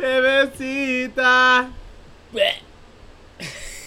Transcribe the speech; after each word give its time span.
Bebecita. 0.00 1.70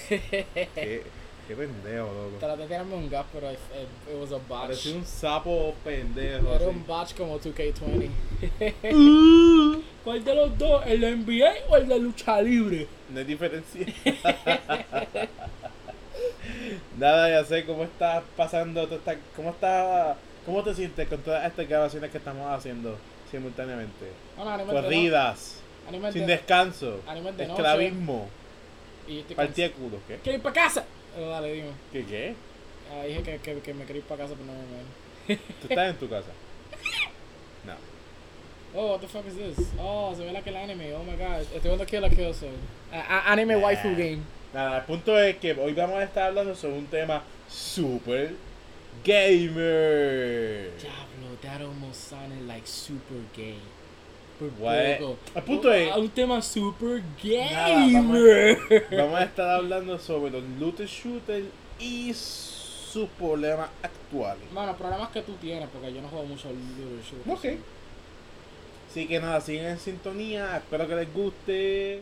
Qué, 0.10 1.04
qué 1.48 1.56
pendejo, 1.56 2.06
loco. 2.08 2.38
Traté 2.40 2.62
de 2.62 2.68
tirarme 2.68 2.96
un 2.96 3.10
gas, 3.10 3.26
pero 3.34 3.52
it, 3.52 3.58
it- 3.58 4.14
it 4.14 4.20
was 4.20 4.32
a 4.32 4.36
botch. 4.38 4.62
Parecía 4.62 4.96
un 4.96 5.06
sapo 5.06 5.74
pendejo. 5.84 6.48
Era 6.50 6.56
así. 6.58 6.66
un 6.66 6.86
botch 6.86 7.16
como 7.16 7.40
2K20. 7.40 8.10
Uh, 8.94 9.82
¿Cuál 10.04 10.24
de 10.24 10.36
los 10.36 10.58
dos? 10.58 10.86
¿El 10.86 11.02
de 11.02 11.16
NBA 11.16 11.54
o 11.70 11.78
el 11.78 11.88
de 11.88 12.00
lucha 12.00 12.42
libre? 12.42 12.88
no 13.10 13.20
hay 13.20 13.26
diferencia. 13.26 13.86
Nada, 16.98 17.30
ya 17.30 17.44
sé 17.46 17.66
cómo 17.66 17.84
estás 17.84 18.24
pasando. 18.38 18.88
tú 18.88 18.96
estás- 18.96 19.18
¿Cómo 19.36 19.50
está, 19.52 20.16
¿Cómo 20.46 20.64
te 20.64 20.74
sientes 20.76 21.08
con 21.08 21.20
todas 21.22 21.46
estas 21.46 21.68
grabaciones 21.68 22.12
que 22.12 22.18
estamos 22.18 22.46
haciendo 22.52 22.98
simultáneamente? 23.32 24.12
No, 24.38 24.58
no, 24.58 24.66
Corridas, 24.66 25.58
no- 25.58 25.63
animal 25.88 26.14
sin 26.14 26.26
de- 26.26 26.34
descanso, 26.34 27.02
animal 27.08 27.36
de 27.38 27.44
esclavismo, 27.46 28.30
Y 29.08 29.22
partida 29.34 29.68
de 29.68 29.72
culo. 29.74 29.98
¿Qué? 30.08 30.18
¿Quiero 30.24 30.38
ir 30.38 30.44
para 30.44 30.54
casa? 30.56 30.86
Eh, 31.18 31.26
dale, 31.28 31.54
dime. 31.54 31.70
¿Qué? 31.92 32.06
¿Qué? 32.06 32.36
Ah, 32.92 33.04
dije 33.06 33.22
que, 33.24 33.38
que, 33.40 33.60
que 33.60 33.74
me 33.74 33.86
quería 33.86 34.00
ir 34.02 34.06
para 34.08 34.24
casa, 34.24 34.36
pero 34.36 34.46
no 34.46 34.54
me 34.54 35.36
¿Tú 35.62 35.68
estás 35.70 35.90
en 35.90 35.96
tu 35.98 36.10
casa? 36.10 36.30
No. 37.66 37.74
Oh, 38.76 38.92
what 38.94 39.00
the 39.02 39.08
fuck 39.08 39.26
is 39.28 39.36
this? 39.36 39.68
Oh, 39.80 40.14
se 40.18 40.26
ve 40.26 40.32
la 40.34 40.42
que 40.42 40.50
el 40.50 40.58
anime. 40.58 40.94
Oh 40.96 41.04
my 41.04 41.16
god. 41.16 41.42
Estoy 41.54 41.62
viendo 41.70 41.86
Kill 41.86 42.02
la 42.02 42.10
Kill 42.10 42.34
Soul. 42.34 42.52
A- 42.92 43.00
a- 43.20 43.32
anime 43.32 43.54
Nah. 43.56 43.62
waifu 43.64 43.90
game. 43.92 44.20
Nada, 44.54 44.78
el 44.80 44.84
punto 44.84 45.18
es 45.18 45.38
que 45.38 45.54
hoy 45.54 45.74
vamos 45.74 45.98
a 45.98 46.04
estar 46.04 46.24
hablando 46.24 46.54
sobre 46.56 46.78
un 46.80 46.88
tema 46.88 47.24
super 47.48 48.32
gamer. 49.04 50.72
Diablo, 50.80 51.38
that 51.42 51.62
almost 51.62 52.10
sounded 52.10 52.48
like 52.48 52.66
super 52.68 53.18
gay. 53.36 53.56
Por 54.40 54.50
poco. 54.50 55.18
El 55.36 55.44
punto 55.44 55.74
es- 55.74 55.96
Un 55.96 56.10
tema 56.10 56.42
super 56.42 57.02
Nada, 57.24 57.70
vamos 57.70 57.92
gamer. 57.94 58.58
Vamos 58.92 59.20
a 59.20 59.24
estar 59.24 59.50
hablando 59.50 59.98
sobre 60.00 60.32
los 60.32 60.44
looter 60.60 60.88
shooters 60.88 61.46
y 61.80 62.14
sus 62.14 63.08
problemas 63.18 63.70
actuales. 63.82 64.44
Mano, 64.54 64.76
problemas 64.78 65.10
que 65.10 65.22
tú 65.22 65.34
tienes, 65.42 65.68
porque 65.70 65.94
yo 65.94 66.02
no 66.02 66.08
juego 66.10 66.26
mucho 66.26 66.50
Looter 66.50 67.04
Shooter. 67.28 67.54
Ok. 67.56 67.60
Así 68.90 69.08
que 69.08 69.20
nada, 69.20 69.42
siguen 69.42 69.66
en 69.66 69.80
sintonía, 69.80 70.58
espero 70.58 70.88
que 70.88 70.96
les 70.96 71.12
guste. 71.14 72.02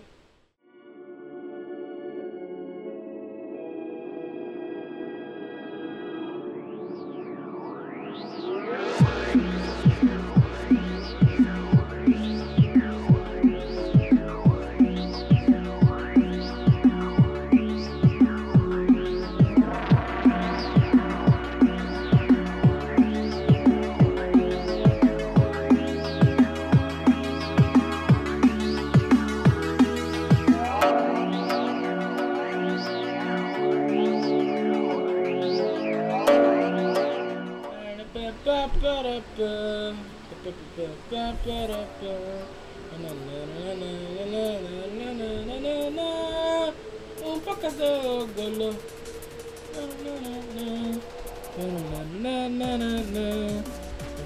Podcast 47.46 47.78
de 47.78 48.02
golo. 48.36 48.74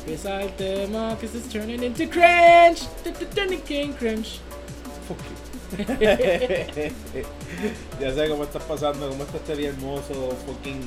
El 0.08 0.52
tema 0.54 1.18
que 1.20 1.28
se 1.28 1.40
turning 1.50 1.84
into 1.84 2.08
cringe. 2.08 2.88
Turning 3.36 3.62
king 3.64 3.92
cringe. 3.94 4.40
Fuck 5.08 5.20
you. 5.28 5.36
ya 8.00 8.14
sé 8.14 8.30
cómo 8.30 8.44
estás 8.44 8.64
pasando, 8.64 9.10
cómo 9.10 9.24
está 9.24 9.38
este 9.38 9.66
hermoso, 9.66 10.38
fucking 10.46 10.80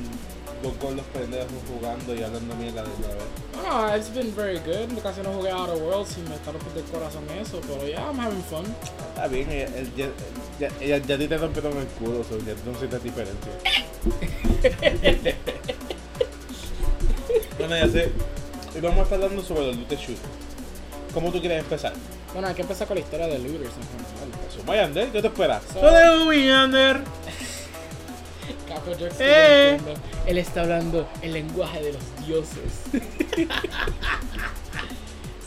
dos 0.61 0.73
golos 0.79 1.05
pendejos 1.13 1.51
jugando 1.67 2.13
y 2.15 2.23
hablando 2.23 2.55
mierda 2.55 2.83
de 2.83 2.89
la 3.07 3.13
vez. 3.15 3.25
Oh, 3.71 3.95
it's 3.95 4.09
been 4.13 4.33
very 4.35 4.59
good. 4.59 4.89
Casi 5.01 5.21
no 5.21 5.31
jugué 5.33 5.51
Outer 5.51 5.81
Worlds 5.81 6.17
y 6.17 6.21
me 6.29 6.35
está 6.35 6.51
rompiendo 6.51 6.79
el 6.79 6.85
corazón 6.87 7.23
eso, 7.41 7.59
pero 7.67 7.85
yeah, 7.87 8.01
I'm 8.07 8.19
having 8.19 8.43
fun. 8.43 8.65
Está 9.09 9.27
bien, 9.27 9.49
ella, 9.51 9.67
él- 9.77 9.91
ya, 9.95 10.07
ya, 10.59 10.69
ya, 10.79 10.97
ya 10.97 11.15
a 11.15 11.17
ti 11.17 11.27
te 11.27 11.37
rompieron 11.37 11.77
el 11.77 11.87
culo, 11.87 12.23
so 12.23 12.37
ya 12.39 12.53
tú 12.55 12.71
no 12.71 12.79
sientes 12.79 13.03
diferencia. 13.03 13.51
bueno, 17.59 17.75
ya 17.77 17.87
sé. 17.87 18.11
Hoy 18.75 18.81
vamos 18.81 18.99
a 18.99 19.03
estar 19.03 19.21
hablando 19.21 19.43
sobre 19.43 19.67
los 19.67 19.75
looter 19.77 19.97
shooters. 19.97 20.19
¿Cómo 21.13 21.31
tú 21.31 21.39
quieres 21.39 21.59
empezar? 21.59 21.93
Bueno, 22.33 22.47
hay 22.47 22.53
que 22.53 22.61
empezar 22.61 22.87
con 22.87 22.95
la 22.95 23.01
historia 23.01 23.25
de 23.27 23.39
Looters 23.39 23.71
en 23.73 24.07
general. 24.07 24.51
Suma 24.55 24.75
Yander, 24.75 25.09
¿qué 25.11 25.21
te 25.21 25.27
esperas? 25.27 25.63
So- 25.73 25.79
Suma 26.19 26.35
Yander. 26.35 27.01
Capo 28.79 28.91
Jackson, 28.97 29.17
Eh. 29.21 29.77
Él 30.25 30.37
está 30.37 30.61
hablando 30.61 31.07
el 31.21 31.33
lenguaje 31.33 31.81
de 31.83 31.93
los 31.93 32.01
dioses. 32.25 32.83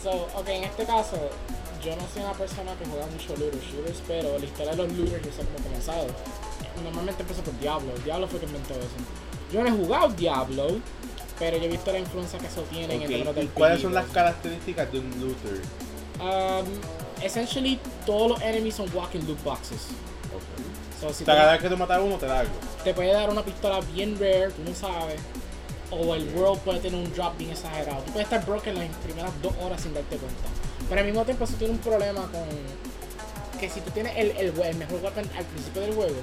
so, 0.03 0.27
ok, 0.35 0.47
en 0.47 0.63
este 0.65 0.85
caso, 0.85 1.17
yo 1.83 1.95
no 1.95 2.01
soy 2.13 2.23
una 2.23 2.33
persona 2.33 2.73
que 2.75 2.85
juega 2.85 3.05
mucho 3.07 3.35
looter 3.37 3.59
shooters, 3.61 4.01
pero 4.07 4.37
la 4.37 4.45
historia 4.45 4.71
de 4.71 4.77
los 4.77 4.93
looters 4.93 5.25
yo 5.25 5.31
sé 5.31 5.37
cómo 5.43 5.57
ha 5.59 5.63
comenzado. 5.63 6.07
Normalmente 6.83 7.21
empezó 7.21 7.41
por 7.43 7.57
Diablo. 7.59 7.91
Diablo 8.03 8.27
fue 8.27 8.39
que 8.39 8.45
inventó 8.45 8.73
eso. 8.73 8.87
Yo 9.51 9.61
no 9.63 9.69
he 9.69 9.71
jugado 9.71 10.09
Diablo, 10.09 10.67
pero 11.39 11.57
yo 11.57 11.63
he 11.65 11.69
visto 11.69 11.91
la 11.91 11.99
influencia 11.99 12.39
que 12.39 12.47
eso 12.47 12.61
tiene 12.71 12.95
en 12.95 13.01
Ok, 13.01 13.07
términos 13.07 13.33
¿y 13.35 13.39
del 13.39 13.49
cuáles 13.49 13.81
son 13.81 13.93
las 13.93 14.05
características 14.07 14.91
de 14.91 14.99
un 14.99 15.09
looter? 15.19 15.61
Um, 16.19 16.65
essentially, 17.23 17.79
todos 18.05 18.31
los 18.31 18.41
enemies 18.41 18.75
son 18.75 18.89
walking 18.93 19.19
loot 19.27 19.41
boxes. 19.43 19.87
So, 21.03 21.13
si 21.13 21.25
Te 21.25 21.31
cada 21.33 21.51
vez 21.51 21.61
que 21.61 21.67
tú 21.69 21.75
matas 21.75 21.97
a 21.97 22.01
uno, 22.01 22.15
te 22.17 22.25
da 22.27 22.39
algo. 22.39 22.53
te 22.81 22.93
puede 22.93 23.11
dar 23.11 23.29
una 23.29 23.43
pistola 23.43 23.81
bien 23.93 24.17
rare, 24.17 24.51
tú 24.51 24.63
no 24.63 24.73
sabes. 24.73 25.19
O 25.91 26.15
el 26.15 26.33
world 26.33 26.61
puede 26.61 26.79
tener 26.79 26.97
un 26.97 27.13
drop 27.13 27.37
bien 27.37 27.51
exagerado. 27.51 28.01
Tú 28.03 28.13
puedes 28.13 28.25
estar 28.25 28.45
broken 28.45 28.79
las 28.79 28.87
primeras 29.03 29.31
dos 29.41 29.53
horas 29.61 29.81
sin 29.81 29.93
darte 29.93 30.15
cuenta. 30.15 30.43
Pero 30.87 31.01
al 31.01 31.05
mismo 31.05 31.25
tiempo, 31.25 31.45
si 31.45 31.53
tienes 31.55 31.75
un 31.77 31.83
problema 31.83 32.21
con. 32.31 33.59
Que 33.59 33.69
si 33.69 33.81
tú 33.81 33.91
tienes 33.91 34.13
el, 34.15 34.31
el, 34.31 34.57
el 34.59 34.75
mejor 34.77 35.01
weapon 35.03 35.29
al 35.37 35.45
principio 35.45 35.81
del 35.81 35.93
juego, 35.93 36.15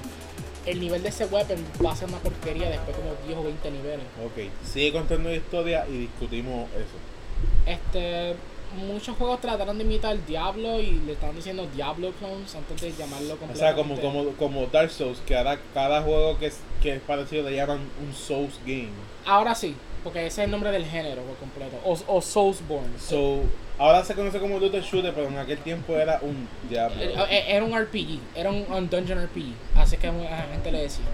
el 0.65 0.79
nivel 0.79 1.03
de 1.03 1.09
ese 1.09 1.25
weapon 1.25 1.63
va 1.85 1.91
a 1.91 1.95
ser 1.95 2.09
una 2.09 2.17
porquería 2.17 2.69
después 2.69 2.97
como 2.97 3.11
10 3.27 3.37
o 3.37 3.43
20 3.43 3.71
niveles. 3.71 4.05
Ok, 4.25 4.51
sigue 4.65 4.91
contando 4.93 5.29
la 5.29 5.35
historia 5.35 5.85
y 5.87 5.97
discutimos 5.99 6.67
eso. 6.71 7.71
Este. 7.71 8.35
Muchos 8.77 9.17
juegos 9.17 9.41
trataron 9.41 9.77
de 9.77 9.83
imitar 9.83 10.17
Diablo 10.25 10.79
y 10.79 11.01
le 11.05 11.13
estaban 11.13 11.35
diciendo 11.35 11.67
Diablo 11.75 12.11
clones 12.19 12.55
antes 12.55 12.81
de 12.81 12.91
llamarlo 12.93 13.37
O 13.51 13.55
sea, 13.55 13.75
como, 13.75 13.99
como, 13.99 14.29
como 14.31 14.65
Dark 14.67 14.91
Souls, 14.91 15.19
que 15.25 15.35
ahora 15.35 15.59
cada 15.73 16.01
juego 16.01 16.37
que 16.37 16.47
es, 16.47 16.59
que 16.81 16.95
es 16.95 17.01
parecido 17.01 17.49
le 17.49 17.55
llaman 17.55 17.79
un 18.01 18.13
Souls 18.13 18.59
game. 18.65 18.89
Ahora 19.25 19.53
sí, 19.55 19.75
porque 20.03 20.25
ese 20.25 20.41
es 20.41 20.45
el 20.45 20.51
nombre 20.51 20.71
del 20.71 20.85
género 20.85 21.21
por 21.23 21.35
completo. 21.37 21.77
O, 21.83 21.97
o 22.07 22.21
Soulsborne. 22.21 22.97
So, 22.99 23.41
ahora 23.77 24.03
se 24.03 24.15
conoce 24.15 24.39
como 24.39 24.57
Looter 24.57 24.83
Shooter, 24.83 25.13
pero 25.13 25.27
en 25.27 25.37
aquel 25.37 25.59
tiempo 25.59 25.95
era 25.95 26.19
un 26.21 26.47
Diablo. 26.69 27.01
Eh, 27.01 27.13
eh, 27.29 27.43
Era 27.49 27.65
un 27.65 27.77
RPG, 27.77 28.19
era 28.35 28.49
un, 28.49 28.65
un 28.71 28.89
Dungeon 28.89 29.23
RPG, 29.25 29.53
así 29.75 29.97
que 29.97 30.07
la 30.07 30.47
gente 30.51 30.71
le 30.71 30.83
decía. 30.83 31.05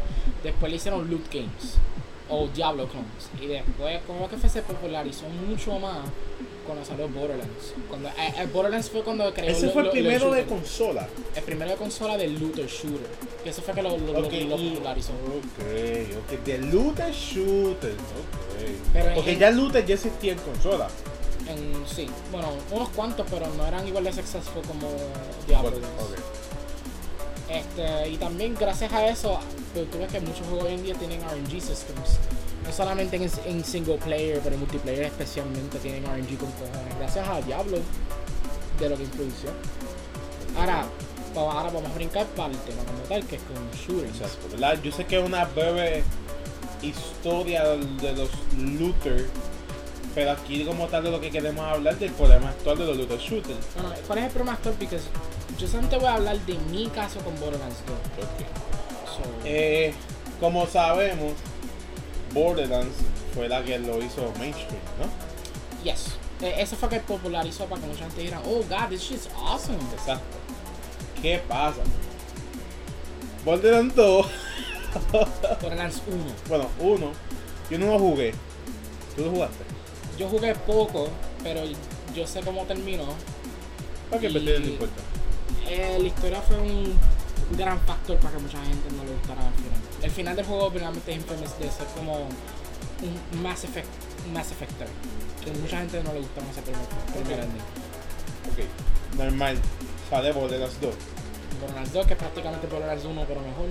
Después 0.44 0.70
le 0.70 0.76
hicieron 0.78 1.10
Loot 1.10 1.34
Games 1.34 1.78
o 2.30 2.48
Diablo 2.48 2.88
Clones. 2.88 3.30
Y 3.42 3.48
después, 3.48 4.00
como 4.06 4.30
que 4.30 4.38
fue, 4.38 4.50
se 4.50 4.62
popularizó 4.62 5.26
mucho 5.30 5.80
más 5.80 6.00
cuando 6.68 6.86
salió 6.86 7.08
Borderlands. 7.10 7.74
Cuando, 7.90 8.10
eh, 8.10 8.14
eh, 8.38 8.48
Borderlands 8.54 8.90
fue 8.92 9.02
cuando 9.02 9.34
creó 9.34 9.50
Ese 9.50 9.66
lo- 9.68 9.72
fue 9.72 9.82
el 9.82 9.86
lo- 9.88 9.92
primero 9.94 10.32
de 10.32 10.44
consola. 10.46 11.08
El 11.36 11.44
primero 11.44 11.72
de 11.72 11.78
consola 11.78 12.18
del 12.18 12.38
Looter 12.40 12.68
Shooter. 12.68 13.08
Que 13.44 13.50
eso 13.50 13.62
fue 13.64 13.74
que 13.74 13.82
lo, 13.82 13.98
lo, 13.98 14.20
lo- 14.20 14.30
popularizó. 14.30 15.14
Ok, 15.14 16.34
ok, 16.34 16.44
de 16.46 16.58
Looter 16.60 17.12
Shooter. 17.14 17.92
Ok. 17.94 18.70
Pero 18.94 19.16
Porque 19.16 19.32
en- 19.32 19.40
ya 19.40 19.50
Looter 19.50 19.86
ya 19.86 19.96
existía 19.96 20.34
en 20.34 20.40
consola. 20.40 20.88
En, 21.48 21.88
sí, 21.88 22.08
bueno, 22.32 22.50
unos 22.72 22.90
cuantos, 22.90 23.26
pero 23.32 23.48
no 23.56 23.66
eran 23.66 23.88
igual 23.88 24.04
de 24.04 24.12
successful 24.14 24.62
como 24.68 24.90
Diablo. 25.48 25.72
Bueno, 25.72 25.88
ok. 26.02 26.16
Este, 27.50 28.10
y 28.10 28.18
también 28.18 28.56
gracias 28.60 28.92
a 28.92 29.08
eso, 29.08 29.40
pues, 29.74 29.90
tú 29.90 30.00
ves 30.00 30.12
que 30.12 30.20
muchos 30.20 30.46
juegos 30.48 30.66
hoy 30.66 30.74
en 30.74 30.84
día 30.84 30.96
tienen 30.96 31.22
RNG 31.22 31.62
systems. 31.62 32.20
No 32.68 32.74
solamente 32.74 33.16
en, 33.16 33.30
en 33.46 33.64
single 33.64 33.98
player, 33.98 34.40
pero 34.44 34.56
en 34.56 34.60
multiplayer 34.60 35.04
especialmente 35.06 35.80
tienen 35.80 36.04
RNG 36.04 36.38
con 36.38 36.52
cojones. 36.52 36.98
Gracias 37.00 37.28
a 37.28 37.42
Diablo, 37.42 37.78
de 38.80 38.90
lo 38.90 38.98
que 38.98 39.04
introdució. 39.04 39.50
Ahora, 40.58 40.86
ahora 41.36 41.70
vamos 41.72 41.90
a 41.90 41.96
brincar 41.96 42.26
para 42.28 42.52
el 42.52 42.60
tema 42.60 42.84
como 42.84 43.00
tal, 43.08 43.26
que 43.26 43.38
es 43.38 43.42
con 43.44 43.72
shooters. 43.72 44.18
Exacto, 44.20 44.48
¿verdad? 44.52 44.80
Yo 44.84 44.92
sé 44.92 45.06
que 45.06 45.18
es 45.20 45.26
una 45.26 45.46
breve 45.46 46.04
historia 46.82 47.64
de 47.64 48.14
los 48.14 48.30
looter, 48.58 49.28
Pero 50.14 50.32
aquí 50.32 50.66
como 50.66 50.88
tal 50.88 51.04
de 51.04 51.12
lo 51.12 51.22
que 51.22 51.32
queremos 51.32 51.66
hablar 51.66 51.98
del 51.98 52.12
problema 52.12 52.50
actual 52.50 52.78
de 52.80 52.86
los 52.86 52.98
looter 52.98 53.20
shooters. 53.20 53.58
Bueno, 53.76 53.94
¿cuál 54.08 54.20
es 54.20 54.26
el 54.26 54.32
problema 54.32 54.54
actual? 54.54 54.76
Porque 54.78 55.00
yo 55.58 55.68
solamente 55.68 55.98
voy 55.98 56.06
a 56.08 56.16
hablar 56.16 56.40
de 56.46 56.56
mi 56.72 56.88
caso 56.88 57.20
con 57.22 57.34
Borderlands 57.40 57.78
2. 58.18 58.26
So, 59.16 59.22
Eh, 59.46 59.94
como 60.40 60.68
sabemos, 60.68 61.34
Borderlands 62.38 62.96
fue 63.34 63.48
la 63.50 63.64
que 63.64 63.80
lo 63.80 63.98
hizo 64.04 64.32
mainstream, 64.40 64.82
¿no? 65.00 65.84
yes. 65.84 66.16
Eh, 66.42 66.56
eso 66.60 66.76
fue 66.76 66.90
que 66.90 67.00
popularizó 67.00 67.66
para 67.66 67.82
que 67.82 67.88
mucha 67.88 68.04
gente 68.06 68.22
dijera, 68.22 68.42
oh 68.46 68.64
god, 68.70 68.90
this 68.90 69.02
shit's 69.02 69.28
awesome. 69.36 69.78
Exacto. 69.94 70.38
¿Qué 71.22 71.42
pasa? 71.48 71.82
Borderlands 73.44 73.96
2, 73.96 74.26
Borderlands 75.62 76.02
1. 76.08 76.18
bueno, 76.50 76.66
uno, 76.80 77.12
yo 77.70 77.80
no 77.80 77.88
lo 77.88 78.00
jugué. 78.00 78.34
¿Tú 79.16 79.24
lo 79.26 79.32
jugaste? 79.32 79.64
Yo 80.20 80.28
jugué 80.30 80.54
poco, 80.54 81.10
pero 81.44 81.62
yo 82.16 82.28
sé 82.28 82.42
cómo 82.42 82.64
terminó. 82.66 83.04
Ok, 84.12 84.22
Y- 84.24 84.28
pero 84.34 84.46
te- 84.46 84.60
no 84.60 84.66
importa. 84.68 85.02
Eh, 85.70 85.98
la 86.00 86.08
historia 86.08 86.42
fue 86.42 86.58
un 86.58 86.94
gran 87.52 87.80
factor 87.82 88.18
para 88.18 88.36
que 88.36 88.42
mucha 88.42 88.64
gente 88.64 88.90
no 88.96 89.04
le 89.04 89.12
gustara 89.12 89.48
el 89.48 89.54
final. 89.54 89.80
El 90.02 90.12
final 90.12 90.36
del 90.36 90.46
juego 90.46 90.70
realmente 90.70 91.12
es 91.12 91.18
infamous 91.18 91.60
de 91.60 91.72
ser 91.72 91.88
como 91.96 92.18
un 92.18 93.42
Mass 93.42 93.64
Effect, 93.64 93.88
Mass 94.34 94.52
Effect 94.52 94.72
3. 94.78 94.90
Que 95.46 95.52
mucha 95.60 95.78
gente 95.80 96.04
no 96.04 96.14
le 96.14 96.20
gustó 96.20 96.42
ese 96.42 96.62
primer, 96.62 96.82
primer 97.14 97.40
ending. 97.40 97.62
Ok, 98.52 99.18
normal. 99.18 99.58
Sale 100.10 100.32
Borderlands 100.32 100.82
2. 100.82 100.96
Borderlands 101.62 101.94
2, 101.94 102.06
que 102.06 102.14
es 102.14 102.20
prácticamente 102.20 102.68
Borderlands 102.68 103.06
1, 103.06 103.26
pero 103.28 103.40
mejor. 103.42 103.70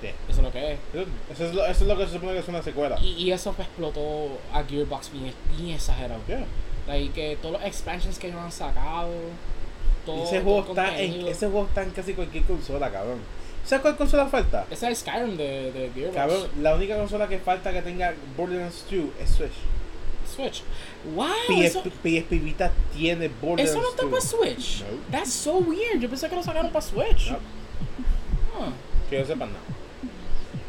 Sí. 0.00 0.08
Eso 0.28 0.38
es 0.40 0.44
lo 0.44 0.50
que 0.50 0.72
es. 0.72 0.78
Eso, 0.92 1.06
eso 1.30 1.44
es 1.44 1.54
lo, 1.54 1.66
eso 1.66 1.82
es 1.82 1.88
lo 1.88 1.96
que 1.96 2.06
se 2.06 2.12
supone 2.14 2.32
que 2.32 2.38
es 2.40 2.48
una 2.48 2.62
secuela. 2.62 2.98
Y, 3.00 3.12
y 3.12 3.32
eso 3.32 3.54
explotó 3.56 4.38
a 4.52 4.64
Gearbox 4.64 5.12
bien, 5.12 5.32
bien 5.56 5.76
exagerado. 5.76 6.20
Yeah. 6.26 6.44
Like, 6.88 7.12
que 7.12 7.36
todos 7.36 7.52
los 7.52 7.64
expansions 7.64 8.18
que 8.18 8.28
ellos 8.28 8.40
han 8.40 8.50
sacado, 8.50 9.12
todo, 10.06 10.24
ese, 10.24 10.40
juego 10.40 10.60
está 10.68 10.98
en, 10.98 11.26
ese 11.26 11.46
juego 11.46 11.66
está 11.66 11.82
en 11.82 11.90
casi 11.90 12.14
cualquier 12.14 12.44
consola, 12.44 12.90
cabrón. 12.90 13.18
¿Sabes 13.64 13.82
cuál 13.82 13.96
consola 13.96 14.26
falta? 14.26 14.66
Ese 14.70 14.90
es 14.90 14.98
Skyrim 14.98 15.36
de, 15.36 15.70
de 15.72 15.90
Gearbox. 15.94 16.16
Cabrón, 16.16 16.48
la 16.60 16.74
única 16.74 16.96
consola 16.96 17.28
que 17.28 17.38
falta 17.38 17.72
que 17.72 17.82
tenga 17.82 18.12
Borderlands 18.36 18.84
2 18.90 19.00
es 19.22 19.30
Switch. 19.30 19.52
Switch. 20.34 20.62
Wow, 21.14 21.26
PSP, 21.46 22.06
eso, 22.06 22.26
Vita 22.30 22.72
tiene 22.96 23.28
Borderlands 23.28 23.70
eso 23.70 23.80
no 23.80 23.90
está 23.90 24.02
2. 24.02 24.10
para 24.10 24.22
Switch. 24.22 24.80
No. 24.80 24.86
That's 25.16 25.32
so 25.32 25.58
weird. 25.58 26.00
Yo 26.00 26.08
pensé 26.08 26.28
que 26.28 26.34
lo 26.36 26.42
sacaron 26.42 26.72
para 26.72 26.84
Switch. 26.84 27.30
No, 27.30 27.38
Huh. 28.54 28.70
que 29.08 29.18
yo 29.18 29.24
sepa 29.24 29.46
nada. 29.46 29.58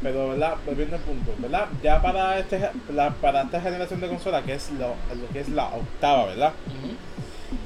Pero, 0.02 0.30
¿verdad? 0.30 0.56
Volviendo 0.66 0.96
al 0.98 1.02
punto, 1.02 1.34
¿verdad? 1.38 1.68
Ya 1.82 2.02
para, 2.02 2.38
este, 2.40 2.70
la, 2.94 3.10
para 3.12 3.44
esta 3.44 3.60
generación 3.62 4.02
de 4.02 4.08
consola, 4.10 4.42
que 4.44 4.54
es 4.54 4.70
lo, 4.72 4.90
lo 5.16 5.28
que 5.32 5.40
es 5.40 5.50
la 5.50 5.68
octava, 5.68 6.26
¿verdad? 6.26 6.54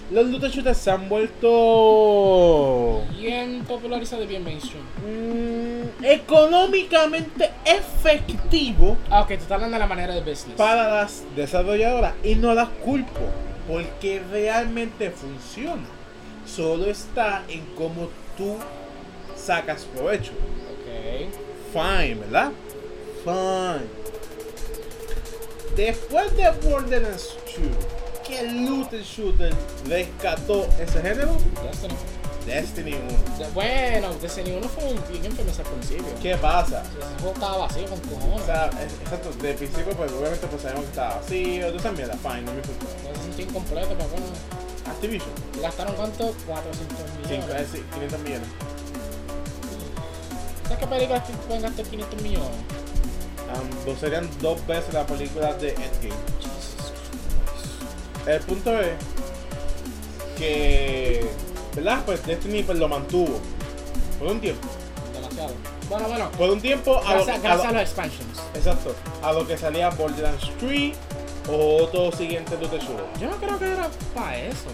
Los 0.10 0.30
shooters 0.30 0.78
se 0.78 0.90
han 0.92 1.10
vuelto 1.10 3.04
Bien 3.18 3.64
popularizado 3.68 4.24
y 4.24 4.28
bien 4.28 4.44
mainstream. 4.44 4.84
mm, 5.06 6.04
económicamente 6.06 7.52
efectivo 7.66 8.96
Ah, 9.10 9.22
ok, 9.22 9.28
tú 9.28 9.34
estás 9.34 9.52
hablando 9.52 9.76
de 9.76 9.80
la 9.80 9.88
manera 9.88 10.14
de 10.14 10.22
business. 10.22 10.56
para 10.56 10.90
las 10.90 11.24
desarrolladoras 11.36 12.14
y 12.24 12.36
no 12.36 12.54
las 12.54 12.70
culpo 12.84 13.20
porque 13.68 14.22
realmente 14.32 15.12
funciona. 15.12 15.84
Solo 16.46 16.86
está 16.86 17.44
en 17.50 17.66
cómo 17.76 18.08
tú 18.38 18.56
sacas 19.36 19.84
provecho. 19.94 20.32
Ok. 20.32 21.28
Fine, 21.74 22.16
¿verdad? 22.16 22.52
Fine. 23.26 23.88
Después 25.76 26.36
de 26.38 26.50
Borderlands 26.70 27.36
2, 27.58 27.68
¿qué 28.28 28.44
looter 28.44 29.02
shooter 29.04 29.54
rescató 29.88 30.68
ese 30.80 31.02
género? 31.02 31.36
Destiny. 31.64 31.96
Destiny 32.46 32.94
1. 32.94 33.38
De- 33.46 33.52
bueno, 33.54 34.14
Destiny 34.22 34.52
1 34.52 34.70
fue 34.70 34.84
un 34.86 35.00
bien 35.10 35.26
infamous 35.26 35.60
al 35.60 35.66
principio. 35.66 36.06
¿Qué 36.22 36.36
pasa? 36.38 36.82
Ese 36.84 37.20
juego 37.22 37.34
estaba 37.34 37.58
vacío 37.58 37.86
con 37.88 38.00
O 38.00 38.02
cojones. 38.04 38.46
sea, 38.46 38.66
es- 38.68 38.94
exacto, 39.04 39.32
de 39.42 39.54
principio 39.54 39.94
pues 39.98 40.12
obviamente 40.14 40.48
pues 40.48 40.62
sabemos 40.62 40.84
que 40.86 40.90
estaba 40.92 41.16
vacío, 41.16 41.72
tú 41.74 41.80
sabes, 41.80 41.98
mierda, 41.98 42.14
fine, 42.18 42.42
no 42.44 42.52
me 42.54 42.58
importa. 42.60 42.86
No 43.04 43.16
se 43.16 43.22
sentía 43.24 43.46
incompleto, 43.46 43.88
bueno. 43.96 44.08
Activision, 44.88 45.30
¿Gastaron 45.62 45.96
cuánto? 45.96 46.34
400 46.48 46.98
cinco, 47.28 47.46
millones. 47.48 47.62
eh, 47.62 47.68
sí, 47.74 47.84
500 47.94 48.20
millones. 48.22 48.48
¿Sabes 50.64 50.78
qué 50.80 50.88
películas 50.88 51.28
te 51.28 51.34
pueden 51.34 51.62
gastar 51.64 51.86
500 51.86 52.22
millones? 52.22 52.50
Um, 53.48 53.86
dos- 53.86 54.00
serían 54.00 54.30
dos 54.42 54.66
veces 54.68 54.94
la 54.94 55.06
película 55.06 55.54
de 55.56 55.70
Endgame. 55.72 56.16
El 58.28 58.40
punto 58.42 58.78
es 58.80 58.94
que, 60.38 61.26
¿verdad? 61.76 62.04
Pues 62.06 62.26
Destiny 62.26 62.64
pues 62.64 62.78
lo 62.78 62.88
mantuvo 62.88 63.40
por 64.20 64.28
un 64.30 64.40
tiempo. 64.40 64.68
Demasiado. 65.14 65.54
Bueno, 65.90 66.08
bueno. 66.08 66.32
Por 66.38 66.50
un 66.50 66.62
tiempo 66.62 66.98
a 67.06 67.16
lo, 67.16 67.26
Gracias, 67.26 67.38
a 67.38 67.42
gracias 67.42 67.66
a 67.66 67.68
lo- 67.68 67.74
los 67.74 67.82
expansions. 67.82 68.40
exacto, 68.54 68.96
a 69.24 69.32
lo 69.34 69.48
que 69.48 69.58
salía 69.58 69.90
Borderlands 69.90 70.52
3 70.60 70.96
o 71.50 71.84
otro 71.84 72.12
siguiente 72.12 72.56
shooter. 72.60 73.06
Yo 73.22 73.30
no 73.30 73.38
creo 73.38 73.58
que 73.58 73.72
era 73.72 73.90
para 74.14 74.38
eso. 74.38 74.68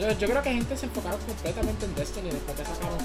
Yo, 0.00 0.10
yo 0.12 0.28
creo 0.28 0.42
que 0.42 0.50
gente 0.50 0.76
se 0.78 0.86
enfocaron 0.86 1.20
completamente 1.20 1.84
en 1.84 1.94
Destiny 1.94 2.30
después 2.30 2.56
que 2.56 2.64
sacaron 2.64 2.98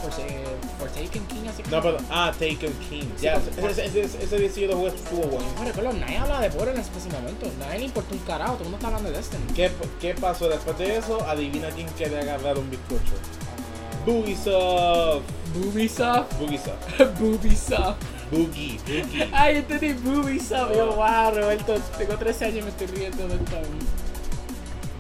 Forsaken, 0.80 1.25
King 1.27 1.50
así 1.50 1.62
No, 1.69 1.81
pero, 1.81 1.97
ah, 2.09 2.31
Taken 2.31 2.71
King. 2.89 3.03
Sí, 3.18 3.27
pero- 3.56 3.69
ese, 3.69 3.86
ese, 3.86 4.03
ese, 4.06 4.45
ese 4.45 4.68
lo 4.68 4.77
jugué, 4.77 4.88
estuvo 4.89 5.24
bueno. 5.24 5.45
No 5.57 5.65
recuerdo, 5.65 5.92
nadie 5.94 6.18
habla 6.18 6.39
de 6.39 6.50
Borderlands 6.50 6.89
en 6.89 6.97
ese 6.97 7.09
momento. 7.09 7.47
Nadie 7.59 7.80
le 7.80 7.86
importa 7.86 8.13
un 8.13 8.19
carajo, 8.19 8.53
todo 8.53 8.63
el 8.63 8.69
mundo 8.69 8.77
está 8.77 8.88
hablando 8.88 9.09
de 9.09 9.18
Destiny. 9.18 9.44
¿Qué, 9.53 9.71
¿Qué 10.00 10.13
pasó 10.13 10.47
después 10.47 10.77
de 10.77 10.95
eso? 10.97 11.21
Adivina 11.27 11.68
quién 11.71 11.88
quiere 11.97 12.18
agarrar 12.21 12.57
un 12.57 12.69
bizcocho. 12.69 13.13
Ah, 13.18 14.06
Bugisoft. 14.06 15.24
Bubisoft. 15.53 16.39
Bugisoft. 16.39 17.19
Bubisoft. 17.19 17.98
Boogie. 18.31 18.80
Boogie. 18.88 19.30
Ay, 19.33 19.57
entendí 19.57 19.94
Bubisoft. 19.94 20.74
Yo, 20.75 20.95
wow, 20.95 21.31
Roberto, 21.36 21.75
tengo 21.98 22.15
13 22.18 22.45
años 22.45 22.57
y 22.59 22.62
me 22.63 22.69
estoy 22.69 22.88
riendo 22.88 23.27
de 23.27 23.36
esto. 23.36 23.57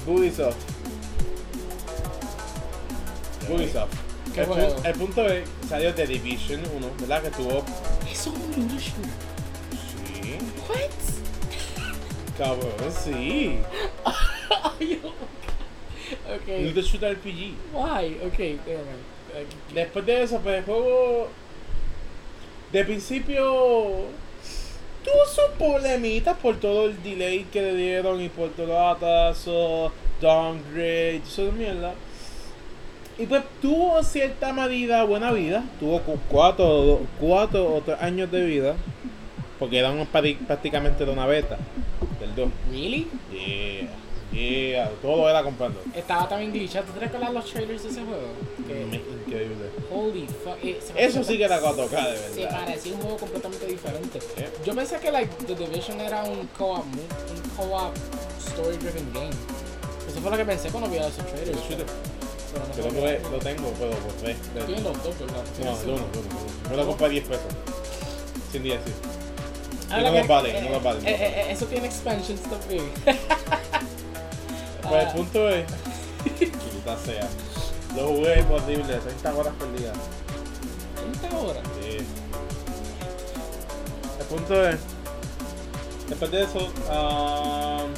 Bugisoft. 0.05 0.74
Bugisoft. 3.47 3.93
¿Qué 4.33 4.41
El, 4.41 4.47
pu- 4.47 4.85
el 4.85 4.93
punto 4.95 5.25
es, 5.27 5.47
salió 5.69 5.93
de 5.93 6.07
Division 6.07 6.61
1, 6.75 6.87
¿verdad? 6.99 7.21
Que 7.23 7.29
tuvo... 7.31 7.63
Eso 8.11 8.33
es 8.33 8.57
un 8.57 8.67
shooter. 8.67 9.11
Sí. 9.71 10.37
What? 10.67 12.37
Cabrón, 12.37 12.91
sí. 13.03 13.59
Oh 14.49 14.73
my 14.79 14.95
God. 14.95 15.11
Ok. 16.35 16.47
Looter 16.63 16.83
Shooter 16.83 17.13
RPG. 17.15 17.53
Why? 17.73 18.17
Ok, 18.25 18.37
never 18.39 18.83
mind. 18.85 19.05
Eh, 19.33 19.45
Después 19.73 20.05
de 20.05 20.23
eso, 20.23 20.39
pues 20.39 20.57
el 20.59 20.63
juego. 20.65 21.29
De 22.71 22.83
principio. 22.85 23.43
Tuvo 25.03 25.25
sus 25.33 25.55
problemitas 25.57 26.37
por 26.37 26.57
todo 26.59 26.85
el 26.85 27.01
delay 27.03 27.45
que 27.45 27.61
le 27.61 27.75
dieron 27.75 28.21
y 28.21 28.29
por 28.29 28.49
todo 28.49 28.67
los 28.67 28.95
atrasos, 28.97 29.91
downgrade, 30.19 31.17
eso 31.17 31.45
de 31.45 31.51
mierda. 31.51 31.93
Y 33.17 33.25
pues 33.27 33.43
tuvo 33.61 34.03
cierta 34.03 34.51
medida, 34.51 35.03
buena 35.05 35.31
vida. 35.31 35.63
Tuvo 35.79 36.01
cu- 36.01 36.19
cuatro, 36.29 37.01
cuatro 37.19 37.75
o 37.75 37.81
tres 37.81 37.97
años 38.01 38.29
de 38.31 38.45
vida. 38.45 38.75
Porque 39.57 39.79
eran 39.79 40.05
pari- 40.11 40.37
prácticamente 40.37 41.05
de 41.05 41.11
una 41.11 41.25
beta. 41.25 41.57
Del 42.19 42.35
2. 42.35 42.49
Really? 42.71 43.07
Yeah, 43.31 43.89
yeah, 44.33 44.91
todo 45.01 45.29
era 45.29 45.41
comprando. 45.43 45.79
Estaba 45.95 46.27
también 46.27 46.51
glitchado. 46.51 46.85
¿Tú 46.87 46.91
te 46.93 46.99
recuerdas 46.99 47.33
los 47.33 47.45
trailers 47.45 47.83
de 47.83 47.89
ese 47.89 48.01
juego? 48.03 48.27
Que, 48.67 48.81
Increíble. 49.27 49.69
holy 49.93 50.27
fuck. 50.43 50.57
eh, 50.61 50.79
se 50.81 51.05
Eso 51.05 51.23
sí 51.23 51.37
que 51.37 51.45
era 51.45 51.61
4K 51.61 52.09
de 52.11 52.17
Se 52.17 52.41
verdad. 52.41 52.65
parecía 52.65 52.93
un 52.95 52.99
juego 53.01 53.17
completamente 53.17 53.65
diferente. 53.65 54.19
Yeah. 54.35 54.49
Yo 54.65 54.75
pensé 54.75 54.97
que 54.99 55.11
like, 55.11 55.33
The 55.45 55.55
Division 55.55 56.01
era 56.01 56.23
un 56.25 56.47
co-op, 56.57 56.83
un 56.83 57.49
co-op 57.55 57.93
story-driven 58.39 59.13
game. 59.13 59.29
Eso 60.09 60.19
fue 60.21 60.31
lo 60.31 60.37
que 60.37 60.45
pensé 60.45 60.69
cuando 60.69 60.89
vi 60.89 60.97
esos 60.97 61.15
trailers. 61.27 61.57
No 62.55 62.75
Yo 62.77 62.91
lo, 62.91 63.29
lo 63.31 63.39
tengo, 63.39 63.71
pero 63.79 63.91
por 63.91 64.13
tres. 64.21 64.37
Tienen 64.65 64.83
los 64.83 65.03
dos, 65.03 65.19
¿verdad? 65.19 65.43
No, 65.63 65.71
el 65.81 65.89
uno, 65.89 66.05
el 66.13 66.19
uno. 66.19 66.69
Yo 66.71 66.75
lo 66.77 66.87
compré 66.87 67.05
a 67.05 67.09
10 67.09 67.23
pesos. 67.27 67.43
Sin 68.51 68.63
DLC. 68.63 68.79
Ah, 69.91 69.99
Y 69.99 70.03
no 70.03 70.11
los 70.11 70.27
vale, 70.27 70.57
eh, 70.57 70.61
no 70.63 70.69
los 70.71 70.83
vale. 70.83 70.99
eh, 70.99 71.03
eh, 71.13 71.33
eh, 71.35 71.51
eso 71.51 71.65
tiene 71.65 71.87
expansions 71.87 72.41
también. 72.41 72.89
Pues 73.03 73.15
el 75.01 75.07
Ah. 75.07 75.13
punto 75.13 75.49
es. 75.49 75.65
Quita 76.39 76.97
sea. 77.05 77.27
Lo 77.95 78.07
jugué 78.07 78.43
horrible, 78.51 78.95
30 78.97 79.33
horas 79.35 79.53
por 79.57 79.75
día. 79.77 79.91
30 81.19 81.37
horas. 81.39 81.63
Sí. 81.81 81.97
El 84.19 84.25
punto 84.27 84.67
es. 84.67 84.77
Después 86.09 86.31
de 86.31 86.43
eso, 86.43 86.59
um, 86.59 87.89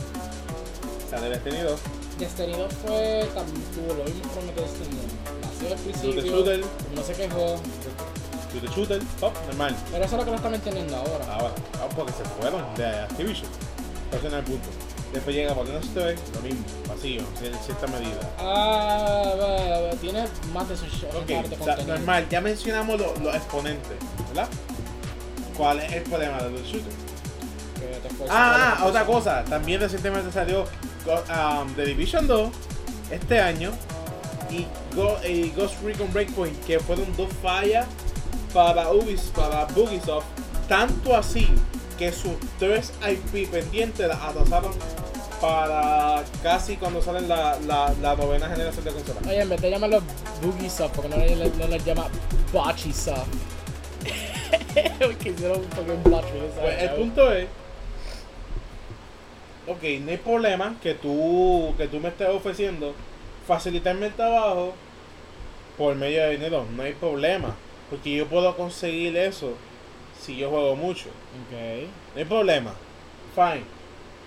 sale 1.09 1.29
Destiny 1.29 1.59
2. 1.59 1.79
Destiny 2.19 2.53
2 2.53 2.74
fue, 2.86 3.29
también 3.36 3.63
tuvo 3.75 3.93
lo 3.93 4.03
mismo 4.05 4.24
con 4.33 4.45
Destiny 4.47 4.97
1. 5.00 5.47
Nació 5.53 5.67
al 5.75 5.79
principio, 5.81 6.21
shooter. 6.21 6.62
no 6.95 7.03
se 7.03 7.13
quejó, 7.13 7.55
Shooter, 8.53 8.69
shooter, 8.71 9.01
top, 9.19 9.33
normal. 9.47 9.75
pero 9.91 10.03
eso 10.05 10.15
es 10.15 10.19
lo 10.19 10.25
que 10.25 10.31
lo 10.31 10.38
están 10.38 10.53
entendiendo 10.55 10.95
ahora. 10.95 11.25
Ahora, 11.33 11.53
ah, 11.75 11.88
porque 11.95 12.13
se 12.13 12.24
fueron 12.39 12.63
de 12.75 12.86
Activision. 12.86 13.47
Ese 14.12 14.21
no 14.24 14.27
es 14.29 14.33
el 14.33 14.43
punto. 14.43 14.67
Después 15.13 15.36
llega 15.36 15.53
Borderlands 15.53 15.89
3, 15.93 16.19
lo 16.36 16.41
mismo, 16.41 16.63
vacío, 16.88 17.21
en 17.43 17.53
cierta 17.59 17.88
medida. 17.88 18.19
Ah, 18.39 19.91
tiene 20.01 20.25
más 20.53 20.67
de 20.69 20.77
su 20.77 20.86
show. 20.86 21.09
Ok, 21.09 21.31
o 21.59 21.63
sea, 21.63 21.75
normal, 21.86 22.27
ya 22.29 22.41
mencionamos 22.41 23.00
lo- 23.00 23.15
los 23.21 23.36
exponentes, 23.36 23.97
¿verdad? 24.29 24.47
¿Cuál 25.55 25.79
es 25.79 25.91
el 25.93 26.03
problema 26.03 26.38
de 26.43 26.50
los 26.51 26.62
shooters? 26.63 26.95
Ah, 28.29 28.83
otra 28.86 29.05
cosa, 29.05 29.43
también 29.45 29.79
recientemente 29.79 30.31
salió 30.31 30.65
um, 31.13 31.73
The 31.75 31.85
Division 31.85 32.27
2 32.27 32.49
este 33.11 33.39
año 33.39 33.71
y, 34.51 34.65
Go- 34.95 35.17
y 35.27 35.49
Ghost 35.51 35.75
Recon 35.83 36.11
Breakpoint, 36.13 36.65
que 36.65 36.79
fueron 36.79 37.05
dos 37.15 37.29
fallas 37.41 37.85
para 38.53 38.91
Ubisoft, 38.91 39.31
para 39.35 39.65
Bugisoft, 39.65 40.25
tanto 40.67 41.15
así 41.15 41.47
que 41.97 42.11
sus 42.11 42.33
tres 42.59 42.93
IP 43.07 43.49
pendientes 43.49 44.07
las 44.07 44.19
atrasaron 44.21 44.71
para 45.41 46.23
casi 46.41 46.77
cuando 46.77 47.01
salen 47.01 47.27
la, 47.29 47.57
la, 47.67 47.93
la 48.01 48.15
novena 48.15 48.47
generación 48.49 48.83
de 48.85 48.91
consolas. 48.91 49.23
Oye, 49.27 49.41
en 49.41 49.49
vez 49.49 49.61
de 49.61 49.69
llamarlo 49.69 50.01
Boogie 50.41 50.69
Soft, 50.69 50.93
porque 50.95 51.09
no 51.09 51.17
no 51.17 51.67
le 51.67 51.79
llama 51.79 52.07
Bochy 52.51 52.91
Soft. 52.93 53.27
Porque 54.99 55.29
hicieron 55.35 55.59
un 55.59 55.69
¿sabes? 55.71 56.51
Pues 56.59 56.81
el 56.83 56.89
punto 56.91 57.31
es. 57.33 57.47
Ok, 59.67 59.83
no 60.01 60.12
hay 60.12 60.17
problema 60.17 60.75
que 60.81 60.93
tú, 60.93 61.74
que 61.77 61.88
tú 61.88 62.00
me 62.00 62.09
estés 62.09 62.29
ofreciendo 62.29 62.93
facilitarme 63.45 64.07
el 64.07 64.13
trabajo 64.13 64.74
por 65.77 65.95
medio 65.95 66.21
de 66.24 66.31
dinero. 66.31 66.65
No 66.75 66.83
hay 66.83 66.93
problema. 66.93 67.55
Porque 67.89 68.15
yo 68.15 68.27
puedo 68.27 68.55
conseguir 68.55 69.15
eso 69.17 69.53
si 70.19 70.38
yo 70.38 70.50
juego 70.50 70.75
mucho. 70.75 71.09
Ok. 71.09 71.88
No 72.15 72.19
hay 72.19 72.25
problema. 72.25 72.74
Fine. 73.36 73.63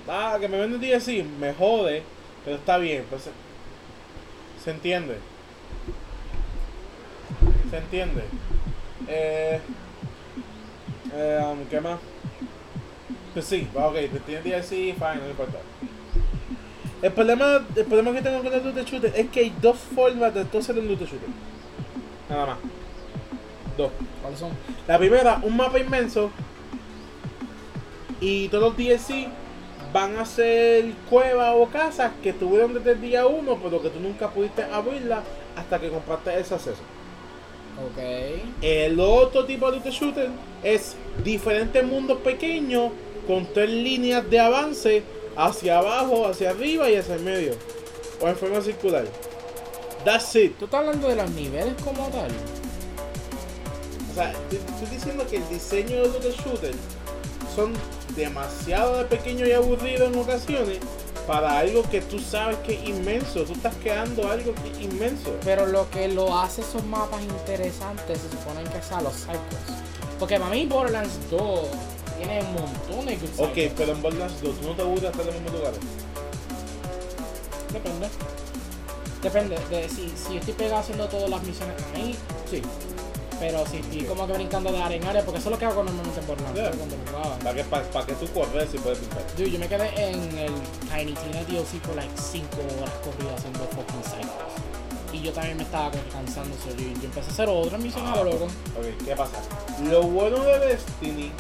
Ah, 0.09 0.37
que 0.40 0.49
me 0.49 0.59
venden 0.59 0.80
DLC, 0.80 1.25
me 1.38 1.52
jode. 1.54 2.02
Pero 2.44 2.56
está 2.56 2.78
bien. 2.78 3.04
Pues, 3.09 3.23
se- 3.23 3.30
se 4.64 4.70
entiende. 4.70 5.16
Se 7.70 7.76
entiende. 7.78 8.23
Eh, 9.09 9.61
eh, 11.14 11.40
um, 11.44 11.64
¿Qué 11.66 11.80
más? 11.80 11.99
Pues 13.32 13.44
sí, 13.44 13.68
va, 13.76 13.88
ok, 13.88 13.94
te 13.94 14.20
tiene 14.20 14.42
DLC, 14.42 14.68
fine, 14.68 15.20
no 15.22 15.30
importa. 15.30 15.58
El 17.02 17.12
problema, 17.12 17.64
el 17.75 17.84
problema 17.84 18.12
que 18.12 18.22
tengo 18.22 18.42
con 18.42 18.52
el 18.52 18.62
loot 18.62 18.75
de 18.75 18.84
shooter 18.84 19.12
es 19.16 19.28
que 19.30 19.40
hay 19.40 19.54
dos 19.62 19.76
formas 19.78 20.34
de 20.34 20.44
tú 20.44 20.58
hacer 20.58 20.78
un 20.78 20.87
loot 20.88 20.99
de 20.99 21.06
shooter. 21.06 21.28
Nada 22.28 22.46
más. 22.46 22.58
Dos. 23.76 23.90
¿Cuáles 24.20 24.38
son? 24.38 24.50
La 24.87 24.99
primera, 24.99 25.40
un 25.42 25.56
mapa 25.56 25.78
inmenso. 25.78 26.30
Y 28.20 28.49
todos 28.49 28.64
los 28.64 28.76
DLC 28.76 29.28
van 29.94 30.18
a 30.18 30.26
ser 30.26 30.92
cuevas 31.08 31.54
o 31.56 31.66
casas 31.66 32.12
que 32.22 32.32
tuvieron 32.32 32.75
desde 32.75 32.92
el 32.92 33.00
día 33.00 33.26
1, 33.26 33.58
pero 33.62 33.80
que 33.80 33.88
tú 33.88 34.00
nunca 34.00 34.28
pudiste 34.28 34.64
abrirla 34.64 35.22
hasta 35.56 35.80
que 35.80 35.88
compraste 35.88 36.38
ese 36.38 36.54
acceso. 36.54 36.82
Ok. 37.78 38.02
El 38.60 39.00
otro 39.00 39.46
tipo 39.46 39.70
de 39.70 39.78
loot 39.78 39.88
shooter 39.88 40.28
es 40.62 40.96
diferentes 41.25 41.82
mundos 41.87 42.18
pequeños 42.18 42.90
con 43.30 43.52
tres 43.52 43.70
líneas 43.70 44.28
de 44.28 44.40
avance 44.40 45.02
hacia 45.37 45.78
abajo, 45.78 46.26
hacia 46.26 46.50
arriba 46.50 46.90
y 46.90 46.96
hacia 46.96 47.14
el 47.14 47.22
medio. 47.22 47.54
O 48.20 48.28
en 48.28 48.37
forma 48.37 48.60
circular. 48.60 49.04
That's 50.04 50.34
it. 50.37 50.58
¿Tú 50.58 50.64
estás 50.64 50.80
hablando 50.80 51.08
de 51.08 51.16
los 51.16 51.30
niveles 51.30 51.75
como 51.84 52.08
tal? 52.08 52.30
O 54.10 54.14
sea, 54.14 54.32
te- 54.50 54.56
te 54.56 54.72
estoy 54.72 54.88
diciendo 54.96 55.25
que 55.30 55.37
el 55.37 55.49
diseño 55.49 56.02
de 56.08 56.20
los 56.20 56.37
shooters 56.37 56.76
son 57.54 57.72
demasiado 58.16 58.99
de 58.99 59.04
pequeño 59.04 59.46
y 59.46 59.52
aburrido 59.52 60.06
en 60.06 60.18
ocasiones 60.18 60.78
para 61.26 61.58
algo 61.58 61.82
que 61.90 62.00
tú 62.00 62.18
sabes 62.18 62.56
que 62.66 62.75
es 62.75 62.88
inmenso. 62.88 63.44
Tú 63.44 63.52
estás 63.52 63.75
creando 63.82 64.28
algo 64.28 64.52
que 64.54 64.70
es 64.72 64.80
inmenso. 64.80 65.32
Pero 65.44 65.66
lo 65.66 65.88
que 65.90 66.08
lo 66.08 66.37
hace 66.38 66.62
esos 66.62 66.84
mapas 66.87 67.22
interesantes 67.22 68.18
se 68.18 68.28
suponen 68.30 68.64
que 68.72 68.82
sea 68.82 69.00
los 69.00 69.14
cycles. 69.14 69.78
Porque 70.18 70.38
para 70.38 70.50
mí 70.50 70.66
Borderlands 70.66 71.12
2 71.30 71.60
tiene 72.20 72.40
un 72.42 72.52
montón 72.52 73.06
de 73.06 73.16
good 73.16 73.30
Ok, 73.38 73.72
pero 73.76 73.92
en 73.92 74.02
Borderlands 74.02 74.42
2 74.42 74.60
tú 74.60 74.68
no 74.68 74.74
te 74.74 74.82
aburres 74.82 75.04
estar 75.04 75.20
en 75.20 75.26
los 75.26 75.34
mismos 75.34 75.52
lugares. 75.52 75.80
Depende. 77.72 78.08
Depende 79.22 79.58
de 79.70 79.88
si, 79.88 80.12
si 80.16 80.36
estoy 80.36 80.54
pegado 80.54 80.80
haciendo 80.80 81.06
todas 81.06 81.28
las 81.30 81.42
misiones 81.42 81.76
ahí, 81.94 82.16
sí. 82.50 82.62
Pero 83.38 83.66
si 83.66 83.78
estoy 83.78 84.02
como 84.04 84.26
que 84.26 84.34
brincando 84.34 84.70
de 84.70 84.82
área 84.82 84.96
en 84.98 85.04
área, 85.06 85.24
porque 85.24 85.38
eso 85.40 85.48
es 85.48 85.52
lo 85.52 85.58
que 85.58 85.64
hago 85.64 85.82
normalmente 85.82 86.20
en 86.20 86.26
Borderlands 86.26 86.60
Yeah. 86.60 86.70
cuando 86.72 86.96
jugaba. 87.06 87.38
¿Para 87.38 87.54
que, 87.54 87.64
para, 87.64 87.84
para 87.90 88.06
que 88.06 88.12
tú 88.14 88.26
corres 88.32 88.68
y 88.74 88.78
puedes 88.78 88.98
pintar? 88.98 89.22
Dude, 89.36 89.50
yo 89.50 89.58
me 89.58 89.68
quedé 89.68 90.10
en 90.10 90.38
el 90.38 90.52
Tiny 90.90 91.14
Tina 91.14 91.42
DLC 91.44 91.80
por 91.80 91.96
like 91.96 92.12
5 92.16 92.46
horas 92.80 92.90
corridas 93.02 93.34
haciendo 93.38 93.60
fucking 93.60 94.02
cycles. 94.04 95.12
Y 95.12 95.22
yo 95.22 95.32
también 95.32 95.56
me 95.56 95.62
estaba 95.64 95.90
cansando, 96.12 96.54
so 96.62 96.70
yo, 96.76 96.84
yo 96.84 97.04
empecé 97.04 97.30
a 97.30 97.32
hacer 97.32 97.48
otras 97.48 97.80
misiones 97.80 98.12
a 98.12 98.16
lo 98.16 98.24
loco. 98.24 98.44
Ok, 98.44 99.04
¿qué 99.06 99.16
pasa? 99.16 99.38
Lo 99.84 100.02
bueno 100.02 100.38
de 100.44 100.58
Destiny, 100.60 101.32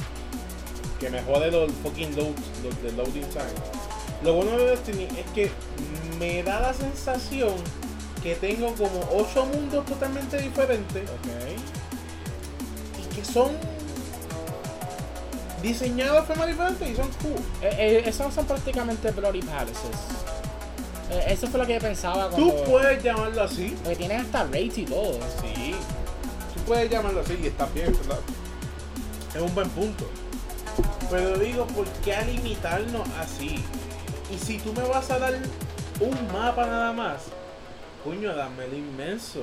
que 1.00 1.10
me 1.10 1.22
jode 1.22 1.50
los 1.50 1.72
fucking 1.82 2.14
loads, 2.14 2.42
los 2.62 2.82
de 2.82 2.92
loading 2.92 3.28
time. 3.30 3.44
Lo 4.22 4.34
bueno 4.34 4.56
de 4.58 4.66
Destiny 4.66 5.04
es 5.04 5.26
que 5.34 5.50
me 6.18 6.42
da 6.42 6.60
la 6.60 6.74
sensación 6.74 7.54
que 8.22 8.34
tengo 8.34 8.74
como 8.74 9.00
8 9.12 9.46
mundos 9.46 9.86
totalmente 9.86 10.36
diferentes 10.38 11.04
Ok. 11.04 11.26
y 13.00 13.14
que 13.16 13.24
son 13.24 13.50
diseñados 15.62 16.20
de 16.20 16.26
forma 16.26 16.46
diferente 16.46 16.90
y 16.90 16.94
son 16.94 17.08
cool. 17.22 17.40
Eh, 17.62 17.76
eh, 17.78 18.02
esos 18.06 18.32
son 18.34 18.44
prácticamente 18.44 19.10
Bloody 19.10 19.40
Palaces. 19.40 19.96
Eh, 21.10 21.24
eso 21.28 21.46
fue 21.48 21.60
lo 21.60 21.66
que 21.66 21.74
yo 21.74 21.80
pensaba 21.80 22.28
cuando... 22.28 22.52
Tú 22.52 22.70
puedes 22.70 23.02
llamarlo 23.02 23.42
así. 23.42 23.74
Porque 23.82 23.96
tienen 23.96 24.20
hasta 24.20 24.44
raids 24.44 24.78
y 24.78 24.84
todo. 24.84 25.14
Sí. 25.42 25.74
Tú 26.54 26.60
puedes 26.66 26.90
llamarlo 26.90 27.20
así 27.20 27.38
y 27.42 27.46
está 27.46 27.66
bien, 27.74 27.92
¿verdad? 27.92 28.20
Es 29.34 29.40
un 29.40 29.54
buen 29.54 29.68
punto. 29.70 30.06
Pero 31.10 31.36
digo, 31.38 31.66
¿por 31.66 31.86
qué 32.04 32.14
a 32.14 32.22
limitarnos 32.22 33.08
así? 33.18 33.56
Y 34.32 34.38
si 34.38 34.58
tú 34.58 34.72
me 34.72 34.82
vas 34.82 35.10
a 35.10 35.18
dar 35.18 35.34
un 35.98 36.32
mapa 36.32 36.66
nada 36.66 36.92
más, 36.92 37.24
coño, 38.04 38.32
dámelo 38.34 38.76
inmenso. 38.76 39.40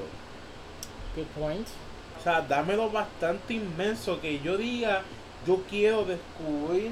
Good 1.15 1.25
point. 1.37 1.67
O 2.17 2.23
sea, 2.23 2.41
dámelo 2.41 2.89
bastante 2.89 3.55
inmenso 3.55 4.21
que 4.21 4.39
yo 4.39 4.55
diga, 4.55 5.01
yo 5.45 5.61
quiero 5.69 6.05
descubrir 6.05 6.91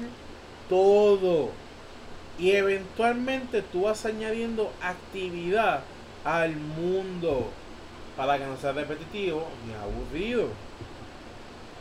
todo. 0.68 1.50
Y 2.38 2.50
eventualmente 2.52 3.62
tú 3.62 3.82
vas 3.82 4.04
añadiendo 4.04 4.70
actividad 4.82 5.80
al 6.22 6.54
mundo 6.54 7.50
para 8.14 8.38
que 8.38 8.44
no 8.44 8.58
sea 8.58 8.72
repetitivo 8.72 9.46
ni 9.66 9.72
aburrido. 9.72 10.48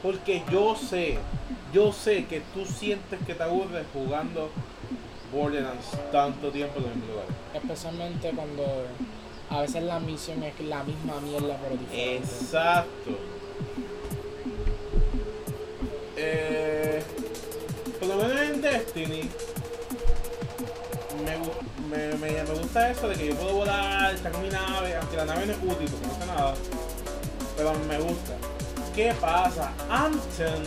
Porque 0.05 0.43
yo 0.51 0.75
sé, 0.75 1.17
yo 1.73 1.91
sé 1.91 2.25
que 2.25 2.39
tú 2.53 2.63
sientes 2.63 3.19
que 3.25 3.33
te 3.33 3.41
aburres 3.41 3.87
jugando 3.91 4.51
Borderlands 5.33 5.87
tanto 6.11 6.51
tiempo 6.51 6.77
en 6.77 6.85
el 6.85 6.95
mismo 6.95 7.13
lugar. 7.13 7.25
Especialmente 7.55 8.29
cuando 8.29 8.85
a 9.49 9.61
veces 9.61 9.81
la 9.81 9.99
misión 9.99 10.43
es 10.43 10.59
la 10.59 10.83
misma 10.83 11.19
mierda 11.21 11.57
pero 11.59 11.75
diferente. 11.75 12.17
Exacto. 12.17 13.17
Eh, 16.17 17.01
por 17.99 18.07
lo 18.07 18.15
menos 18.17 18.41
en 18.41 18.61
Destiny 18.61 19.21
me, 21.89 21.97
me, 21.97 22.13
me, 22.17 22.43
me 22.43 22.53
gusta 22.59 22.91
eso 22.91 23.07
de 23.07 23.15
que 23.15 23.29
yo 23.29 23.35
puedo 23.37 23.55
volar, 23.55 24.13
estar 24.13 24.31
con 24.31 24.43
mi 24.43 24.49
nave, 24.49 24.97
aunque 24.97 25.17
la 25.17 25.25
nave 25.25 25.47
no 25.47 25.53
es 25.53 25.57
útil 25.57 25.89
porque 25.89 26.05
no 26.05 26.13
hace 26.13 26.25
nada. 26.27 26.53
Pero 27.57 27.73
me 27.89 27.97
gusta. 27.97 28.44
¿Qué 28.95 29.13
pasa? 29.19 29.71
Anthem. 29.89 30.63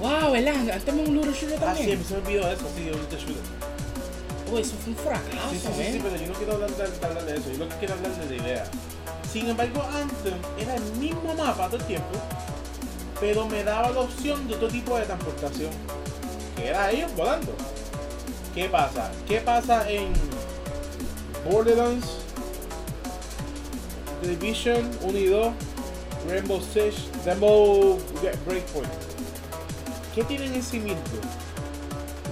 Wow, 0.00 0.32
¿verdad? 0.32 0.54
Antes 0.70 0.94
me 0.94 1.02
un 1.02 1.32
shooter 1.32 1.58
Ah, 1.64 1.74
sí, 1.74 1.86
también. 1.86 2.04
se 2.04 2.14
me 2.14 2.20
olvidó 2.20 2.50
eso, 2.50 2.66
sí, 2.76 2.90
un 2.90 2.98
looter 2.98 3.18
shooter. 3.18 3.42
Uy, 4.52 4.60
eso 4.60 4.74
fue 4.84 4.92
un 4.92 4.98
fracaso, 4.98 5.50
Sí, 5.50 5.58
sí, 5.58 5.68
sí, 5.74 5.80
¿eh? 5.80 5.90
sí, 5.92 6.00
pero 6.02 6.16
yo 6.16 6.26
no 6.26 6.34
quiero 6.34 6.52
hablar 6.54 6.70
de, 6.70 7.06
hablar 7.06 7.24
de 7.24 7.36
eso, 7.38 7.50
yo 7.52 7.58
lo 7.58 7.68
que 7.70 7.76
quiero 7.76 7.94
hablar 7.94 8.10
es 8.10 8.28
de 8.28 8.36
la 8.36 8.42
idea. 8.42 8.64
Sin 9.32 9.48
embargo, 9.48 9.82
Anthem 9.94 10.34
era 10.58 10.74
el 10.76 10.82
mismo 10.98 11.34
mapa 11.34 11.68
todo 11.68 11.76
el 11.78 11.84
tiempo, 11.84 12.08
pero 13.18 13.46
me 13.46 13.64
daba 13.64 13.90
la 13.90 14.00
opción 14.00 14.46
de 14.46 14.54
otro 14.56 14.68
tipo 14.68 14.98
de 14.98 15.04
transportación, 15.06 15.70
que 16.56 16.66
era 16.68 16.90
ellos 16.90 17.10
volando. 17.16 17.54
¿Qué 18.54 18.68
pasa? 18.68 19.10
¿Qué 19.26 19.40
pasa 19.40 19.88
en 19.88 20.12
Borderlands, 21.50 22.06
The 24.20 24.28
Division 24.36 24.90
1 25.02 25.18
y 25.18 25.26
2, 25.28 25.52
Rainbow 26.28 26.60
Six, 26.60 26.96
Rainbow 27.24 27.98
Breakpoint? 28.46 28.88
¿Qué 30.14 30.24
tienen 30.24 30.54
en 30.54 30.62
sí 30.62 30.78
mismo? 30.78 31.00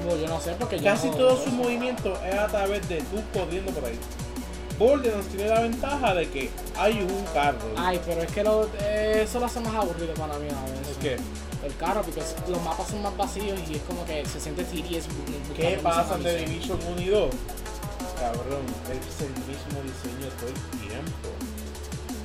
Bueno, 0.04 0.20
yo 0.20 0.28
no 0.28 0.40
sé 0.40 0.54
porque 0.58 0.78
yo 0.78 0.84
Casi 0.84 1.08
no- 1.10 1.16
todo 1.16 1.42
su 1.44 1.50
movimiento 1.50 2.18
es 2.24 2.34
a 2.38 2.46
través 2.48 2.88
de 2.88 2.98
tú 3.02 3.22
corriendo 3.32 3.70
por 3.72 3.84
ahí. 3.84 3.98
Borderlands 4.78 5.28
tiene 5.28 5.48
la 5.48 5.60
ventaja 5.60 6.14
de 6.14 6.28
que 6.30 6.50
hay 6.78 7.02
un 7.02 7.24
carro. 7.34 7.58
Ay, 7.76 8.00
pero 8.06 8.22
es 8.22 8.32
que 8.32 8.42
lo, 8.42 8.66
eh, 8.80 9.22
eso 9.24 9.38
lo 9.38 9.46
hace 9.46 9.60
más 9.60 9.74
aburrido 9.74 10.14
para 10.14 10.38
mí 10.38 10.48
a 10.48 10.70
veces. 10.70 10.88
¿Es 10.92 10.96
que? 10.98 11.16
el 11.66 11.76
carro, 11.76 12.00
porque 12.00 12.22
los 12.48 12.62
mapas 12.62 12.88
son 12.88 13.02
más 13.02 13.14
vacíos 13.18 13.60
y 13.68 13.74
es 13.74 13.82
como 13.82 14.02
que 14.06 14.24
se 14.24 14.40
siente 14.40 14.64
tedious. 14.64 15.04
bu- 15.04 15.54
¿Qué 15.54 15.78
pasa 15.82 16.16
misión. 16.16 16.36
Division 16.46 16.78
1 16.92 17.00
y 17.02 17.08
2? 17.08 17.30
Cabrón, 18.18 18.64
es 18.88 19.20
el 19.20 19.28
mismo 19.44 19.82
diseño 19.84 20.32
todo 20.40 20.48
el 20.48 20.88
tiempo. 20.88 21.28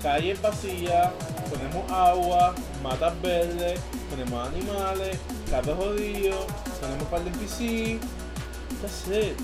Calles 0.05 0.39
vacías, 0.39 1.09
ponemos 1.49 1.91
agua, 1.91 2.53
matas 2.83 3.19
verdes, 3.23 3.79
ponemos 4.07 4.49
animales, 4.49 5.17
carros 5.49 5.75
jodidos, 5.79 6.45
ponemos 6.79 7.01
un 7.01 7.09
par 7.09 7.23
de 7.23 7.31
NPC. 7.31 7.99
That's 8.83 9.07
it. 9.07 9.35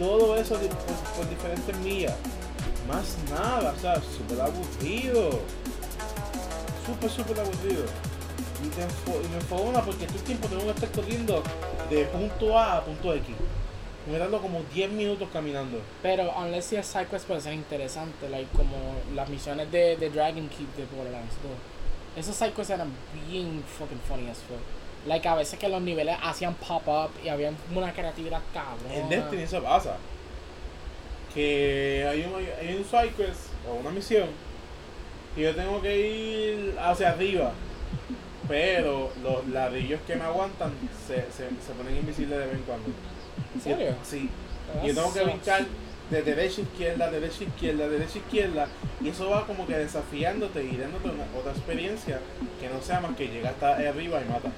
Todo 0.00 0.36
eso 0.36 0.56
por, 1.16 1.30
diferentes 1.30 1.76
millas. 1.78 2.16
Más 2.88 3.16
nada, 3.30 3.72
o 3.72 3.80
sea, 3.80 4.02
súper 4.02 4.40
aburrido. 4.40 5.30
Súper, 6.84 7.08
súper 7.08 7.38
aburrido. 7.38 7.84
Y, 8.64 8.68
te 8.70 8.82
y 8.82 9.28
me 9.28 9.36
enfogona 9.36 9.80
porque 9.84 10.06
todo 10.06 10.18
el 10.18 10.24
tiempo 10.24 10.48
tengo 10.48 10.64
que 10.64 10.70
estar 10.70 10.90
corriendo 10.90 11.44
de 11.88 12.04
punto 12.06 12.58
A 12.58 12.78
a 12.78 12.84
punto 12.84 13.14
X. 13.14 13.32
Me 14.10 14.18
dando 14.18 14.40
como 14.40 14.62
10 14.74 14.90
minutos 14.92 15.28
caminando. 15.32 15.80
Pero, 16.02 16.32
unless 16.36 16.66
si 16.66 16.76
es 16.76 16.86
sidequest, 16.86 17.26
puede 17.26 17.40
ser 17.40 17.52
interesante, 17.54 18.28
like, 18.28 18.50
como 18.56 18.76
las 19.14 19.28
misiones 19.28 19.70
de, 19.70 19.96
de 19.96 20.10
Dragon 20.10 20.48
Keep 20.48 20.74
de 20.76 20.86
Borderlands 20.96 21.34
2. 21.42 21.52
Esos 22.16 22.34
sidequests 22.34 22.70
eran 22.70 22.92
bien 23.28 23.62
fucking 23.78 24.00
funny 24.08 24.28
as 24.28 24.38
fuck. 24.38 24.58
Like, 25.06 25.26
a 25.28 25.34
veces 25.36 25.58
que 25.58 25.68
los 25.68 25.80
niveles 25.80 26.16
hacían 26.22 26.54
pop-up 26.54 27.10
y 27.24 27.28
había 27.28 27.52
una 27.74 27.92
creatividad 27.92 28.40
cabrón. 28.52 28.90
En 28.90 29.08
Destiny 29.08 29.42
eso 29.42 29.62
pasa. 29.62 29.96
Que 31.32 32.06
hay 32.10 32.22
un, 32.22 32.34
hay 32.34 32.76
un 32.76 32.84
side 32.84 33.12
quest 33.16 33.50
o 33.68 33.74
una 33.74 33.90
misión 33.90 34.28
y 35.36 35.42
yo 35.42 35.54
tengo 35.54 35.80
que 35.80 35.98
ir 35.98 36.76
hacia 36.78 37.10
arriba. 37.10 37.52
Pero 38.48 39.10
los 39.22 39.46
ladrillos 39.48 40.00
que 40.06 40.16
me 40.16 40.24
aguantan 40.24 40.72
se, 41.06 41.22
se, 41.32 41.48
se 41.48 41.72
ponen 41.76 41.96
invisibles 41.96 42.38
de 42.38 42.46
vez 42.46 42.54
en 42.56 42.62
cuando. 42.62 42.88
¿En 43.54 43.60
serio? 43.60 43.94
Sí. 44.02 44.28
That 44.72 44.84
Y 44.84 44.88
yo 44.88 44.94
tengo 44.94 45.12
que 45.12 45.22
brincar 45.24 45.66
de 46.10 46.22
derecha 46.22 46.60
a 46.60 46.64
izquierda, 46.64 47.10
derecha 47.10 47.40
a 47.40 47.44
izquierda, 47.44 47.88
derecha 47.88 48.14
a 48.14 48.18
izquierda. 48.18 48.68
Y 49.00 49.08
eso 49.08 49.30
va 49.30 49.46
como 49.46 49.66
que 49.66 49.76
desafiándote 49.76 50.64
y 50.64 50.76
dándote 50.76 51.08
una, 51.10 51.24
otra 51.38 51.52
experiencia 51.52 52.20
que 52.60 52.68
no 52.68 52.80
sea 52.82 53.00
más 53.00 53.16
que 53.16 53.28
llegar 53.28 53.54
hasta 53.54 53.76
arriba 53.76 54.20
y 54.20 54.28
mata. 54.30 54.50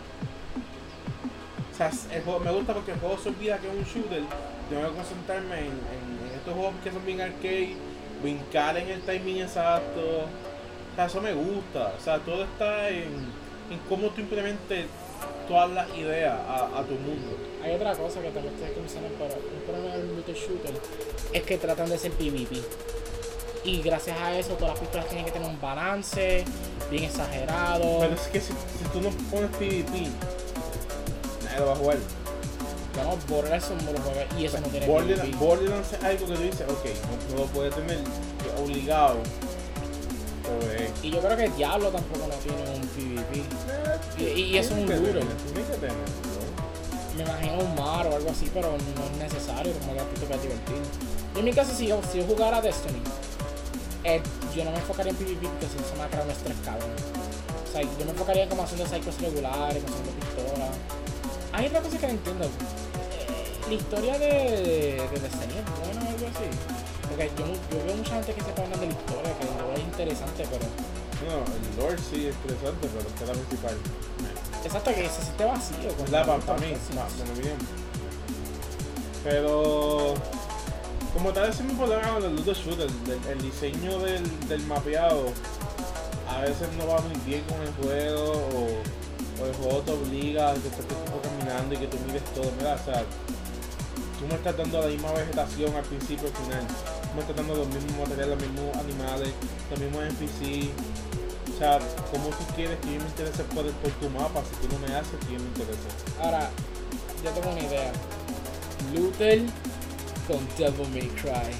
O 1.72 1.76
sea, 1.76 1.90
el 2.12 2.22
juego, 2.22 2.40
me 2.40 2.50
gusta 2.52 2.72
porque 2.74 2.92
el 2.92 2.98
juego 3.00 3.18
se 3.18 3.28
olvida 3.30 3.58
que 3.58 3.68
es 3.68 3.74
un 3.74 3.84
shooter. 3.84 4.22
Tengo 4.68 4.88
que 4.88 4.96
concentrarme 4.96 5.58
en, 5.58 5.64
en- 5.66 6.28
en 6.28 6.34
estos 6.36 6.54
juegos 6.54 6.74
que 6.82 6.90
son 6.92 7.04
bien 7.04 7.20
arcade, 7.20 7.76
brincar 8.22 8.76
en 8.76 8.88
el 8.90 9.00
timing 9.02 9.42
exacto. 9.42 10.00
O 10.00 10.94
sea, 10.96 11.06
eso 11.06 11.20
me 11.20 11.32
gusta. 11.34 11.94
O 11.98 12.00
sea, 12.00 12.18
todo 12.20 12.44
está 12.44 12.88
en, 12.90 13.08
en 13.70 13.78
cómo 13.88 14.08
tú 14.10 14.20
implementes 14.20 14.86
todas 15.48 15.70
las 15.70 15.88
ideas 15.96 16.38
a, 16.48 16.78
a 16.78 16.82
tu 16.84 16.94
mundo. 16.94 17.36
Hay 17.64 17.74
otra 17.74 17.94
cosa 17.94 18.20
que 18.20 18.28
también 18.30 18.52
ustedes 18.54 18.72
que 18.72 18.80
mencionan, 18.80 19.10
pero 19.18 19.34
un 19.34 19.62
problema 19.66 19.96
del 19.96 20.14
looter 20.16 20.34
shooter 20.34 20.74
es 21.32 21.42
que 21.42 21.56
tratan 21.58 21.88
de 21.88 21.98
ser 21.98 22.12
PvP. 22.12 22.60
Y 23.64 23.80
gracias 23.80 24.18
a 24.20 24.38
eso, 24.38 24.50
todas 24.54 24.74
las 24.74 24.80
pistolas 24.80 25.06
tienen 25.06 25.24
que 25.24 25.30
tener 25.32 25.48
un 25.48 25.58
balance 25.60 26.44
bien 26.90 27.04
exagerado. 27.04 28.00
Pero 28.00 28.14
es 28.14 28.20
que 28.28 28.40
si, 28.40 28.48
si 28.52 28.84
tú 28.92 29.00
no 29.00 29.08
pones 29.30 29.50
PvP, 29.56 30.08
nadie 31.44 31.58
lo 31.60 31.66
va 31.66 31.72
a 31.72 31.76
jugar. 31.76 31.96
Bueno, 32.94 33.18
Borderlands 33.28 33.64
son 33.64 33.76
los 33.78 34.00
juegos 34.02 34.24
y 34.38 34.44
eso 34.44 34.60
no 34.60 34.68
tiene 34.68 34.86
Borderlands. 34.86 35.38
Borderlands 35.38 35.92
es 35.94 36.04
algo 36.04 36.26
que 36.26 36.34
tú 36.34 36.42
dices, 36.42 36.60
ok, 36.68 36.84
no, 37.30 37.34
no 37.34 37.40
lo 37.42 37.46
puedes 37.48 37.74
tener 37.74 37.98
obligado. 38.62 39.16
Eh, 40.76 40.90
Y 41.02 41.10
yo 41.10 41.20
creo 41.20 41.36
que 41.38 41.48
Diablo 41.48 41.88
tampoco 41.88 42.26
no 42.28 42.34
tiene 42.34 42.62
un 42.76 42.86
PvP. 42.88 43.42
Y- 44.22 44.40
y 44.42 44.58
eso 44.58 44.74
es 44.74 44.80
un 44.82 44.86
tiene 44.86 45.00
que 45.00 45.06
tener, 45.08 45.80
tenerlo. 45.80 46.33
Me 47.16 47.22
imagino 47.22 47.58
un 47.58 47.74
mar 47.76 48.06
o 48.06 48.16
algo 48.16 48.30
así, 48.30 48.50
pero 48.52 48.72
no 48.72 48.76
es 48.76 49.32
necesario, 49.32 49.72
como 49.78 49.94
que 49.94 50.00
a 50.00 50.04
ti 50.04 50.20
te 50.20 50.26
puede 50.26 50.42
divertir. 50.42 50.82
Y 51.34 51.38
en 51.38 51.44
mi 51.44 51.52
caso, 51.52 51.74
si 51.74 51.86
yo, 51.86 52.00
si 52.10 52.18
yo 52.18 52.24
jugara 52.26 52.60
Destiny, 52.60 53.00
eh, 54.04 54.20
yo 54.54 54.64
no 54.64 54.70
me 54.70 54.78
enfocaría 54.78 55.10
en 55.10 55.16
PvP 55.16 55.46
porque 55.46 55.66
si 55.66 55.78
se 55.78 55.92
me 55.94 56.04
va 56.04 56.20
a 56.20 56.24
un 56.24 56.30
estrés. 56.30 56.56
O 56.58 57.72
sea, 57.72 57.82
yo 57.82 58.04
me 58.04 58.10
enfocaría 58.10 58.42
en 58.44 58.48
como 58.48 58.62
haciendo 58.62 58.86
cycles 58.86 59.20
regulares, 59.20 59.82
como 59.82 59.96
haciendo 59.96 60.12
pistolas. 60.20 60.74
Hay 61.52 61.66
otra 61.66 61.80
cosa 61.80 61.98
que 61.98 62.06
no 62.06 62.12
entiendo. 62.12 62.44
Eh, 62.44 62.50
la 63.68 63.74
historia 63.74 64.18
de, 64.18 64.28
de 65.08 65.18
Destiny 65.22 65.54
es 65.54 65.66
o 65.70 66.08
algo 66.10 66.26
así. 66.26 66.46
Porque 67.08 67.30
yo, 67.38 67.46
yo 67.46 67.84
veo 67.86 67.96
mucha 67.96 68.14
gente 68.14 68.34
que 68.34 68.40
se 68.42 68.50
hablan 68.50 68.80
de 68.80 68.86
la 68.86 68.92
historia, 68.92 69.38
que 69.38 69.44
no 69.46 69.72
es 69.72 69.80
interesante, 69.80 70.46
pero. 70.50 70.66
No, 71.24 71.40
el 71.46 71.76
Lord 71.78 72.00
sí 72.02 72.26
es 72.26 72.34
interesante, 72.34 72.88
pero 72.90 73.06
es 73.08 73.14
que 73.14 73.26
la 73.26 73.32
principal. 73.32 73.76
Exacto, 74.64 74.94
que 74.94 75.08
se 75.08 75.22
siente 75.22 75.44
vacío. 75.44 75.94
Con 75.96 76.10
la 76.10 76.24
para 76.24 76.58
mí, 76.58 76.72
opinión. 77.32 77.58
Pero, 79.22 80.14
como 81.12 81.32
tal, 81.32 81.50
es 81.50 81.60
mi 81.60 81.74
problema 81.74 82.14
con 82.14 82.24
el 82.24 82.36
looter 82.36 82.56
shooter. 82.56 82.88
El, 83.06 83.32
el 83.32 83.42
diseño 83.42 83.98
del, 84.00 84.48
del 84.48 84.62
mapeado 84.66 85.32
a 86.28 86.40
veces 86.40 86.68
no 86.78 86.86
va 86.86 87.00
muy 87.00 87.16
bien 87.26 87.42
con 87.44 87.60
el 87.60 87.72
juego 87.74 88.32
o, 88.32 89.42
o 89.42 89.46
el 89.46 89.54
juego 89.54 89.80
te 89.80 89.92
obliga 89.92 90.50
a 90.50 90.54
que 90.54 90.68
estés 90.68 90.86
caminando 91.22 91.74
y 91.74 91.78
que 91.78 91.86
tú 91.86 91.96
mires 92.06 92.24
todo. 92.34 92.50
Mira, 92.58 92.74
o 92.74 92.84
sea, 92.84 93.02
tú 94.18 94.26
me 94.28 94.34
estás 94.34 94.56
dando 94.56 94.80
la 94.80 94.86
misma 94.88 95.12
vegetación 95.12 95.74
al 95.74 95.84
principio 95.84 96.28
y 96.28 96.30
al 96.30 96.36
final. 96.36 96.66
Tú 96.66 97.14
me 97.14 97.20
estás 97.20 97.36
dando 97.36 97.54
los 97.54 97.68
mismos 97.68 98.08
materiales, 98.08 98.38
los 98.38 98.48
mismos 98.48 98.76
animales, 98.76 99.32
los 99.70 99.80
mismos 99.80 100.04
NPC. 100.04 100.70
O 101.54 101.58
sea, 101.58 101.78
¿cómo 102.10 102.28
tú 102.30 102.44
quieres 102.56 102.76
que 102.80 102.86
yo 102.94 102.98
me 103.00 103.06
interese 103.06 103.44
por, 103.44 103.70
por 103.70 103.90
tu 103.92 104.10
mapa 104.10 104.42
si 104.42 104.66
tú 104.66 104.72
no 104.74 104.78
me 104.86 104.94
haces 104.94 105.12
que 105.26 105.32
yo 105.34 105.38
me 105.38 105.46
interese? 105.46 105.88
Ahora, 106.20 106.50
yo 107.24 107.30
tengo 107.30 107.50
una 107.50 107.60
idea. 107.60 107.92
Luther 108.94 109.40
con 110.26 110.46
Devil 110.58 110.88
May 110.90 111.08
Cry. 111.20 111.54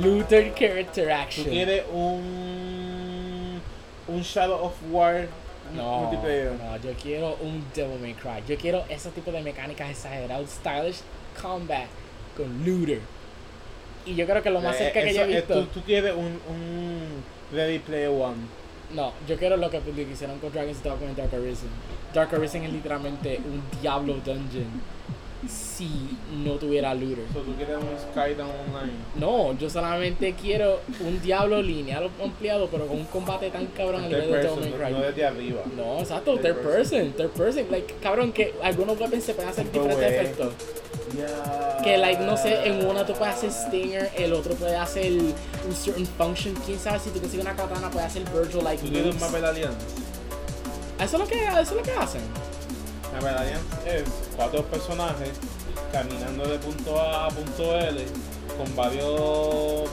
Luther 0.00 0.52
character 0.54 1.06
¿Tú 1.06 1.12
action. 1.14 1.46
quieres 1.46 1.84
un, 1.92 3.60
un 4.06 4.20
Shadow 4.22 4.66
of 4.66 4.74
War 4.90 5.28
No, 5.74 6.00
multiplayer? 6.02 6.52
no, 6.52 6.76
yo 6.76 6.92
quiero 7.02 7.36
un 7.40 7.64
Devil 7.74 7.98
May 8.00 8.14
Cry. 8.14 8.42
Yo 8.46 8.56
quiero 8.58 8.84
ese 8.90 9.10
tipo 9.10 9.32
de 9.32 9.40
mecánicas 9.40 9.88
exageradas, 9.90 10.50
stylish 10.50 11.00
combat 11.40 11.86
con 12.36 12.64
Luther. 12.66 13.00
Y 14.04 14.14
yo 14.14 14.26
creo 14.26 14.42
que 14.42 14.50
lo 14.50 14.60
más 14.60 14.76
Eh, 14.76 14.78
cerca 14.92 15.02
que 15.02 15.14
yo 15.14 15.22
he 15.22 15.26
visto. 15.26 15.54
tú, 15.60 15.66
tú 15.66 15.82
quieres 15.82 16.12
un, 16.14 16.38
un 16.48 17.24
Ready 17.52 17.78
Player 17.78 18.10
One. 18.10 18.36
No, 18.94 19.12
yo 19.26 19.36
quiero 19.36 19.56
lo 19.56 19.70
que, 19.70 19.80
hicieron 20.10 20.38
con 20.38 20.50
Dragon's 20.50 20.82
Dogma 20.82 21.10
y 21.10 21.14
Dark 21.14 21.34
Arisen. 21.34 21.68
Dark 22.14 22.34
Arisen 22.34 22.64
es 22.64 22.72
literalmente 22.72 23.38
un 23.38 23.62
Diablo 23.80 24.14
Dungeon 24.14 24.98
si 25.46 26.18
no 26.44 26.54
tuviera 26.54 26.94
Looter. 26.94 27.24
So, 27.32 27.40
tú 27.40 27.54
quieres 27.54 27.76
un 27.76 28.10
Skydown 28.10 28.50
Online. 28.50 28.92
No, 29.14 29.56
yo 29.56 29.70
solamente 29.70 30.34
quiero 30.34 30.80
un 31.00 31.20
Diablo 31.22 31.62
lineal 31.62 32.10
ampliado, 32.22 32.68
pero 32.68 32.86
con 32.86 32.98
un 32.98 33.04
combate 33.04 33.50
tan 33.50 33.66
cabrón 33.66 34.04
a 34.04 34.08
Third 34.08 34.24
nivel 34.24 34.42
de 34.42 34.48
Devil 34.48 34.70
no, 34.70 34.78
May 34.78 34.92
no 34.92 35.00
desde 35.00 35.24
arriba. 35.24 35.62
No, 35.76 35.98
exacto, 36.00 36.38
Third 36.38 36.62
person. 36.62 37.12
third 37.12 37.30
person. 37.30 37.66
Like, 37.70 37.94
cabrón, 38.02 38.32
que 38.32 38.54
algunos 38.62 38.98
weapons 38.98 39.24
se 39.24 39.34
pueden 39.34 39.50
hacer 39.50 39.70
diferentes 39.70 40.12
efectos. 40.12 40.54
Que, 41.82 41.96
like, 41.96 42.22
no 42.22 42.36
sé, 42.36 42.66
en 42.66 42.84
una 42.86 43.06
tú 43.06 43.14
puedes 43.14 43.34
hacer 43.34 43.50
Stinger, 43.52 44.10
el 44.16 44.32
otro 44.32 44.54
puede 44.54 44.76
hacer 44.76 45.12
un 45.12 45.74
certain 45.74 46.06
function. 46.06 46.54
Quién 46.66 46.78
sabe 46.78 46.98
si 46.98 47.10
tú 47.10 47.20
consigues 47.20 47.44
una 47.44 47.56
katana, 47.56 47.90
puede 47.90 48.06
hacer 48.06 48.24
Virgil, 48.30 48.64
like, 48.64 48.82
Tú 48.82 48.90
quieres 48.90 49.14
un 49.14 49.44
Alliance. 49.44 49.78
Eso 50.98 51.16
es 51.16 51.20
lo 51.20 51.26
que, 51.26 51.44
eso 51.44 51.60
es 51.60 51.72
lo 51.72 51.82
que 51.82 51.92
hacen. 51.92 52.22
Marvel 53.12 53.36
Alliance 53.36 53.64
es 53.86 54.04
cuatro 54.36 54.64
personajes 54.64 55.30
caminando 55.92 56.46
de 56.46 56.58
punto 56.58 57.00
A 57.00 57.26
a 57.26 57.28
punto 57.30 57.78
L 57.78 58.04
con 58.56 58.76
varios 58.76 59.88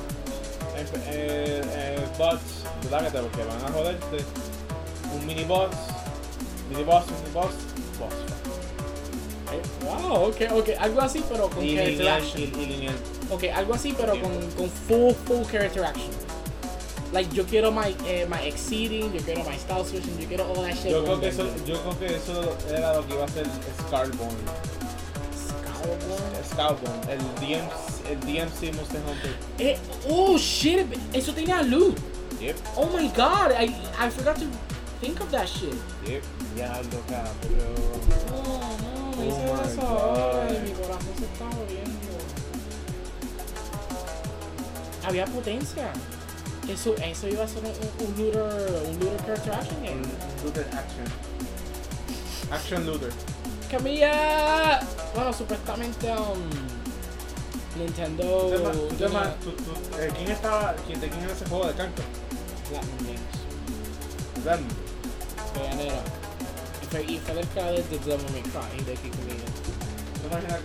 eh, 0.75 0.85
eh, 1.07 1.61
eh, 1.63 2.05
bots, 2.17 2.63
¿verdad? 2.83 3.05
Que, 3.05 3.11
te, 3.11 3.43
van 3.45 3.65
a 3.65 3.71
joderte. 3.71 4.17
Un 5.13 5.25
mini 5.25 5.43
boss, 5.43 5.69
mini 6.69 6.83
boss, 6.83 7.05
mini 7.05 7.33
boss, 7.33 7.53
Wow, 9.85 10.29
ok, 10.29 10.41
ok, 10.51 10.69
algo 10.79 11.01
así, 11.01 11.23
pero 11.29 11.49
con 11.49 11.63
Y 11.63 11.75
character 11.75 11.97
lineal, 11.99 12.17
action. 12.21 12.41
y, 12.41 12.43
y 12.45 12.65
lineal. 12.65 12.95
Ok, 13.29 13.43
algo 13.53 13.73
así, 13.75 13.93
pero 13.97 14.13
con, 14.19 14.31
con 14.57 14.69
full, 14.69 15.13
full 15.25 15.45
character 15.51 15.83
action. 15.85 16.09
Like, 17.13 17.33
yo 17.33 17.45
quiero 17.45 17.71
my, 17.71 17.95
eh, 18.07 18.25
my 18.29 18.45
exceeding, 18.47 19.13
yo 19.13 19.21
quiero 19.21 19.43
my 19.43 19.55
style 19.57 19.85
switching, 19.85 20.17
yo 20.19 20.27
quiero 20.27 20.43
all 20.49 20.63
that 20.63 20.73
shit. 20.75 20.91
Yo 20.91 21.03
creo, 21.03 21.19
que 21.21 21.27
eso, 21.29 21.43
yo 21.65 21.79
creo 21.81 21.99
que 21.99 22.15
eso 22.15 22.57
era 22.69 22.93
lo 22.95 23.05
que 23.07 23.13
iba 23.13 23.23
a 23.25 23.27
ser 23.29 23.45
Scarborn. 23.87 24.35
Scarborn, 26.49 27.09
el 27.09 27.19
DMC, 27.39 28.09
el 28.09 28.19
DMC 28.21 28.75
Monster 28.75 29.01
Hunter. 29.07 29.35
Eh, 29.59 29.77
oh 30.09 30.37
shit, 30.37 30.85
eso 31.13 31.31
tenía 31.33 31.61
loot. 31.61 31.97
Yep, 32.39 32.55
Oh 32.75 32.87
my 32.87 33.07
god, 33.15 33.51
I, 33.57 33.73
I 33.97 34.09
forgot 34.09 34.35
to 34.37 34.45
think 34.99 35.19
of 35.21 35.31
that 35.31 35.47
shit. 35.47 35.73
yep. 36.05 36.21
Ya 36.57 36.81
lo 36.91 36.99
cabrón. 37.07 37.75
No, 38.31 38.43
no, 38.43 39.04
me 39.17 39.23
Oh 39.23 39.27
hice 39.27 39.53
my 39.53 39.71
eso 39.71 39.81
ahora 39.87 40.49
y 40.51 40.59
mi 40.61 40.71
corazón 40.71 41.13
se 41.17 41.25
está 41.25 41.45
moviendo. 41.45 41.91
Había 45.05 45.25
potencia. 45.25 45.91
Eso, 46.69 46.95
eso 46.97 47.27
iba 47.27 47.43
a 47.43 47.47
ser 47.47 47.61
un, 47.63 48.07
un 48.07 48.17
looter, 48.17 48.83
un 48.89 48.99
looter 48.99 49.21
character 49.43 49.53
action 49.53 49.77
Un 49.85 50.43
looter 50.43 50.65
action. 50.73 51.05
Action 52.51 52.85
looter. 52.87 53.11
Camilla. 53.69 54.79
Bueno, 55.13 55.31
supuestamente 55.31 56.11
um, 56.11 57.79
Nintendo. 57.79 58.49
Tema- 58.49 58.71
tú 58.71 58.87
tema- 58.95 59.35
tú- 59.43 59.51
tú- 59.51 59.97
eh, 59.99 60.11
¿Quién 60.17 60.31
estaba? 60.31 60.75
quién- 60.87 60.99
¿De 60.99 61.07
quién 61.09 61.21
era 61.23 61.33
ese 61.33 61.45
juego 61.45 61.67
de 61.67 61.73
canto? 61.75 62.01
Platinum 62.69 62.97
Games. 64.43 64.61
De 65.53 65.65
enero. 65.71 65.95
Y 67.01 67.03
fue, 67.03 67.13
y 67.13 67.19
fue 67.19 67.33
del 67.35 67.47
creador 67.47 67.75
de 67.83 67.97
Devil 67.99 68.25
May 68.31 68.41
Cry 68.41 68.83
de 68.85 68.93
Kikumia. 68.93 69.35
¿Tú 70.21 70.27
imaginas 70.31 70.59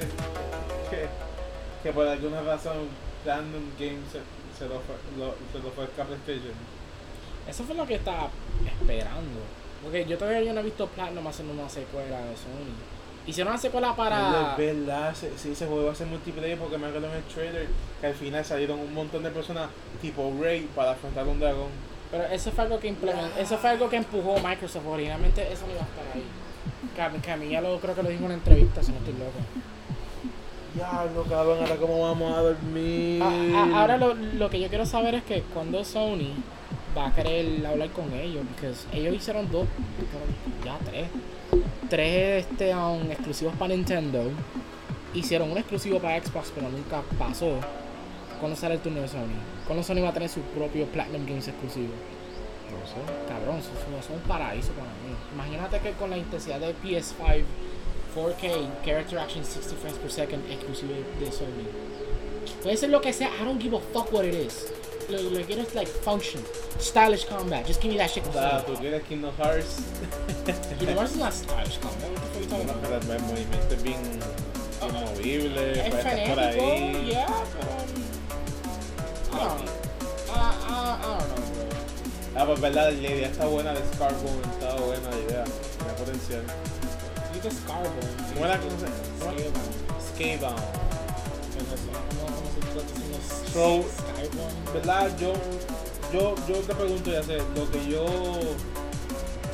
que, 0.90 1.08
que, 1.82 1.92
por 1.92 2.06
alguna 2.06 2.42
razón 2.42 2.88
Random 3.26 3.62
Games 3.78 4.04
se, 4.12 4.20
se, 4.58 4.68
lo 4.68 4.80
fue, 4.80 4.94
lo, 5.18 5.34
se 5.52 5.58
lo 5.64 5.70
fue 5.72 5.84
a 5.84 6.06
PlayStation? 6.06 6.54
Eso 7.48 7.64
fue 7.64 7.74
lo 7.74 7.86
que 7.86 7.94
estaba 7.96 8.28
esperando. 8.66 9.40
Porque 9.82 10.04
yo 10.04 10.18
todavía 10.18 10.52
no 10.52 10.60
he 10.60 10.64
visto 10.64 10.86
Platinum 10.88 11.26
haciendo 11.26 11.54
una 11.54 11.68
secuela 11.68 12.18
de 12.18 12.36
Sony. 12.36 12.74
Hicieron 13.26 13.52
una 13.52 13.60
secuela 13.60 13.94
para. 13.96 14.52
Es 14.52 14.56
verdad, 14.56 15.14
se- 15.14 15.36
sí, 15.38 15.52
ese 15.52 15.66
juego 15.66 15.90
a 15.90 15.94
ser 15.94 16.06
multiplayer 16.06 16.58
porque 16.58 16.78
me 16.78 16.86
acuerdo 16.88 17.08
en 17.08 17.14
el 17.16 17.22
trailer 17.24 17.68
que 18.00 18.06
al 18.06 18.14
final 18.14 18.44
salieron 18.44 18.78
un 18.78 18.92
montón 18.94 19.22
de 19.22 19.30
personas 19.30 19.68
tipo 20.00 20.32
Rey 20.40 20.68
para 20.74 20.92
afrontar 20.92 21.26
un 21.26 21.40
dragón. 21.40 21.68
Pero 22.10 22.24
eso 22.24 22.50
fue 22.50 22.64
algo 22.64 22.80
que 22.80 22.88
implementó, 22.88 23.38
eso 23.38 23.56
fue 23.58 23.70
algo 23.70 23.88
que 23.88 23.96
empujó 23.96 24.34
Microsoft. 24.40 24.84
Originalmente 24.86 25.42
eso 25.52 25.64
no 25.66 25.72
iba 25.72 25.82
a 25.82 25.84
estar 25.84 26.04
ahí. 26.14 26.24
Cam- 26.96 27.20
Camilla 27.22 27.60
lo 27.60 27.78
creo 27.78 27.94
que 27.94 28.02
lo 28.02 28.08
dijo 28.08 28.20
en 28.20 28.26
una 28.26 28.34
entrevista, 28.34 28.82
si 28.82 28.90
no 28.92 28.98
estoy 28.98 29.14
loco. 29.14 29.38
Diablo, 30.74 31.24
cabrón, 31.28 31.58
ahora 31.60 31.76
cómo 31.76 32.00
vamos 32.02 32.32
a 32.36 32.42
dormir. 32.42 33.22
Ahora 33.74 33.96
lo, 33.96 34.14
lo 34.14 34.50
que 34.50 34.60
yo 34.60 34.68
quiero 34.68 34.86
saber 34.86 35.14
es 35.16 35.24
que 35.24 35.42
cuando 35.54 35.84
Sony 35.84 36.32
va 36.96 37.08
a 37.08 37.14
querer 37.14 37.64
hablar 37.66 37.90
con 37.90 38.12
ellos, 38.12 38.44
porque 38.52 38.72
ellos 38.96 39.14
hicieron 39.14 39.50
dos, 39.50 39.66
ya 40.64 40.78
tres, 40.84 41.08
tres 41.88 42.46
este, 42.46 42.74
um, 42.74 43.10
exclusivos 43.10 43.54
para 43.56 43.74
Nintendo, 43.74 44.22
hicieron 45.14 45.50
un 45.50 45.58
exclusivo 45.58 45.98
para 45.98 46.20
Xbox, 46.22 46.52
pero 46.54 46.68
nunca 46.68 47.02
pasó. 47.18 47.58
¿Cuándo 48.38 48.56
sale 48.56 48.74
el 48.76 48.80
turno 48.80 49.00
de 49.00 49.08
Sony? 49.08 49.38
¿Cuándo 49.70 49.84
Sony 49.84 50.02
va 50.02 50.08
a 50.08 50.12
tener 50.12 50.28
su 50.28 50.40
propio 50.40 50.84
Platinum 50.86 51.24
Games 51.24 51.46
exclusivo? 51.46 51.94
No 52.72 52.84
sé. 52.90 52.98
Cabrón, 53.28 53.58
eso, 53.58 53.70
eso 53.70 54.00
es 54.00 54.10
un 54.10 54.18
paraíso 54.26 54.72
para 54.72 54.88
mí. 54.88 55.14
Imagínate 55.32 55.78
que 55.78 55.92
con 55.92 56.10
la 56.10 56.18
intensidad 56.18 56.58
de 56.58 56.74
PS5 56.74 57.44
4K, 58.16 58.84
Character 58.84 59.20
Action 59.20 59.44
60 59.44 59.76
frames 59.76 59.98
per 59.98 60.10
second 60.10 60.42
exclusivo 60.50 60.94
de 61.20 61.30
Sony. 61.30 61.70
Puede 62.64 62.78
ser 62.78 62.90
lo 62.90 63.00
que 63.00 63.12
sea, 63.12 63.28
I 63.40 63.44
don't 63.44 63.62
give 63.62 63.76
a 63.76 63.78
fuck 63.92 64.12
what 64.12 64.24
it 64.24 64.34
is. 64.34 64.72
Lo, 65.08 65.22
lo 65.22 65.38
que 65.38 65.44
quiero 65.44 65.62
es 65.62 65.72
like 65.76 65.88
function, 66.02 66.42
stylish 66.80 67.24
combat. 67.28 67.64
Just 67.64 67.80
give 67.80 67.92
me 67.92 67.98
that 67.98 68.10
shit 68.10 68.24
Ah. 68.34 68.64
¿Tú 68.66 68.74
quieres 68.74 69.04
Kingdom 69.04 69.32
Hearts? 69.38 69.82
Universe 70.80 71.12
is 71.12 71.16
not 71.16 71.32
stylish 71.32 71.78
combat. 71.78 72.10
What 72.10 72.20
the 72.20 72.26
fuck 72.26 72.34
are 72.34 72.40
you 72.42 72.48
talking 72.48 72.66
Bueno, 72.66 72.88
about? 72.88 73.02
pero 73.06 73.14
el 73.14 73.22
movimiento 73.22 73.74
es 73.76 73.82
bien 73.84 74.00
inmovible, 74.82 75.86
Es 75.86 75.94
frenético, 75.94 77.06
yeah, 77.06 77.26
pero... 77.52 77.79
Ah, 82.40 82.44
pues 82.46 82.58
verdad, 82.60 82.90
la 82.90 82.92
idea 83.10 83.28
está 83.28 83.44
buena 83.44 83.74
de 83.74 83.80
Scarbone, 83.92 84.40
está 84.50 84.74
buena 84.76 85.10
la 85.10 85.16
idea, 85.18 85.44
tiene 85.44 85.92
potencial. 85.98 86.42
Just 87.42 87.60
Scarbone. 87.64 88.32
¿Cómo 88.32 88.46
era 88.46 88.56
que 88.58 88.70
se 88.70 88.76
cómo- 88.76 88.86
Scarbone. 89.20 89.50
Scalebound. 90.14 90.62
¿Cómo- 91.52 92.32
cómo 92.32 92.48
se 92.54 92.60
puede 92.72 92.86
decir 92.86 93.06
los 93.12 93.52
So-? 93.52 93.84
¿Verdad? 94.72 95.10
Yo, 95.18 95.32
yo, 96.14 96.34
yo 96.48 96.54
te 96.62 96.74
pregunto, 96.74 97.10
ya 97.10 97.22
sé, 97.22 97.38
lo 97.54 97.70
que 97.70 97.86
yo, 97.90 98.06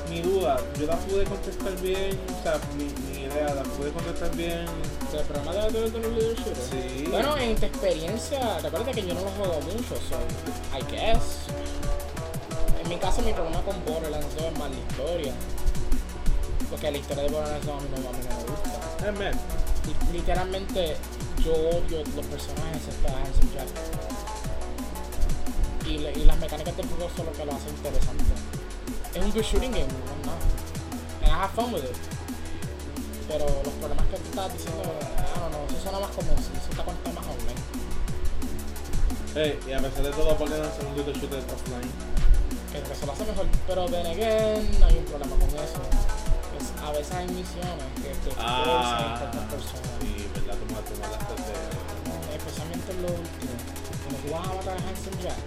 mi 0.09 0.21
duda, 0.23 0.57
yo 0.79 0.87
la 0.87 0.97
pude 0.97 1.25
contestar 1.25 1.77
bien, 1.81 2.17
o 2.39 2.43
sea, 2.45 2.61
mi, 2.79 2.85
mi 3.11 3.25
idea 3.25 3.53
la 3.53 3.63
pude 3.65 3.91
contestar 3.91 4.31
bien. 4.37 4.65
¿El 5.13 5.25
programa 5.25 5.53
de 5.55 5.71
de 5.73 5.81
los 5.81 5.93
video 5.93 6.35
shooter? 6.35 6.57
Sí. 6.71 7.05
Bueno, 7.11 7.37
en 7.39 7.57
tu 7.57 7.65
experiencia, 7.67 8.59
recuerda 8.61 8.93
que 8.93 9.03
yo 9.07 9.15
no 9.15 9.23
lo 9.23 9.31
juego 9.31 9.61
mucho, 9.63 9.97
so 10.09 10.19
I 10.79 10.83
guess. 10.93 11.46
En 12.87 12.91
mi 12.91 12.99
caso, 12.99 13.21
mi 13.23 13.33
problema 13.33 13.61
con 13.63 13.75
Borderlands 13.85 14.37
2 14.37 14.45
es 14.47 14.59
más 14.59 14.71
la 14.71 14.77
historia. 14.79 15.33
Porque 16.71 16.91
la 16.93 16.99
historia 16.99 17.23
de 17.25 17.29
Borderlands 17.31 17.67
2 17.67 17.75
a 17.75 17.81
mí 17.83 17.89
no, 17.91 17.97
a 17.97 18.13
mí 18.13 18.19
no 18.23 18.37
me 18.37 18.45
gusta. 18.47 18.71
Li- 19.87 20.19
Literalmente, 20.19 20.97
yo 21.45 21.53
odio 21.53 21.99
los 22.15 22.27
personajes 22.27 22.77
excepto 22.87 23.09
a 23.09 23.25
Jack. 23.55 23.69
Y, 25.87 25.99
le- 25.99 26.13
y 26.13 26.25
las 26.27 26.39
mecánicas 26.39 26.77
del 26.77 26.87
juego 26.87 27.11
son 27.17 27.27
lo 27.27 27.33
que 27.33 27.45
lo 27.45 27.53
hace 27.55 27.71
interesante. 27.71 28.25
Es 29.15 29.25
un 29.25 29.31
good 29.33 29.43
shooting 29.43 29.73
game, 29.73 29.87
no 29.87 30.13
es 30.15 30.27
nada. 30.27 30.39
I 31.27 31.31
have 31.31 31.53
fun 31.55 31.73
with 31.75 31.83
it. 31.83 31.97
Pero 33.27 33.47
los 33.65 33.75
problemas 33.83 34.07
que 34.07 34.17
tú 34.19 34.29
estabas 34.31 34.53
diciendo, 34.53 34.83
I 34.83 35.41
don't 35.41 35.51
know, 35.51 35.67
eso 35.67 35.83
suena 35.83 35.99
más 35.99 36.11
como 36.11 36.31
si 36.39 36.55
eso 36.55 36.71
está 36.71 36.85
más 36.87 37.27
online. 37.27 37.63
hey, 39.35 39.59
y 39.67 39.73
a 39.73 39.79
pesar 39.81 40.03
de 40.05 40.11
todo, 40.11 40.37
¿por 40.39 40.49
qué 40.49 40.57
no 40.59 40.65
hacer 40.65 40.87
un 40.87 40.97
little 40.97 41.13
shooter 41.15 41.39
offline? 41.51 41.91
Que 42.77 42.83
que 42.83 42.95
se 42.95 43.07
lo 43.07 43.13
hace 43.13 43.25
mejor. 43.25 43.47
Pero 43.67 43.87
then 43.87 44.07
again, 44.07 44.69
hay 44.85 44.97
un 44.99 45.05
problema 45.05 45.37
con 45.37 45.49
eso. 45.49 45.81
Pues 46.53 46.73
a 46.83 46.91
veces 46.93 47.15
hay 47.15 47.27
misiones 47.29 47.85
que 47.97 48.11
te 48.13 48.37
Ah. 48.39 49.17
a 49.27 49.31
personas. 49.49 49.91
Sí, 50.01 50.29
¿verdad? 50.35 50.57
Tú 50.61 50.65
me 50.73 51.05
hablaste 51.07 51.35
de... 51.43 52.37
especialmente 52.37 52.93
en 52.93 53.03
lo 53.03 53.09
último, 53.09 53.53
cuando 54.03 54.19
tú 54.21 54.29
vas 54.33 54.47
a 54.49 54.55
matar 54.55 54.77
a 54.77 54.89
Hanson 54.89 55.17
Jack, 55.23 55.39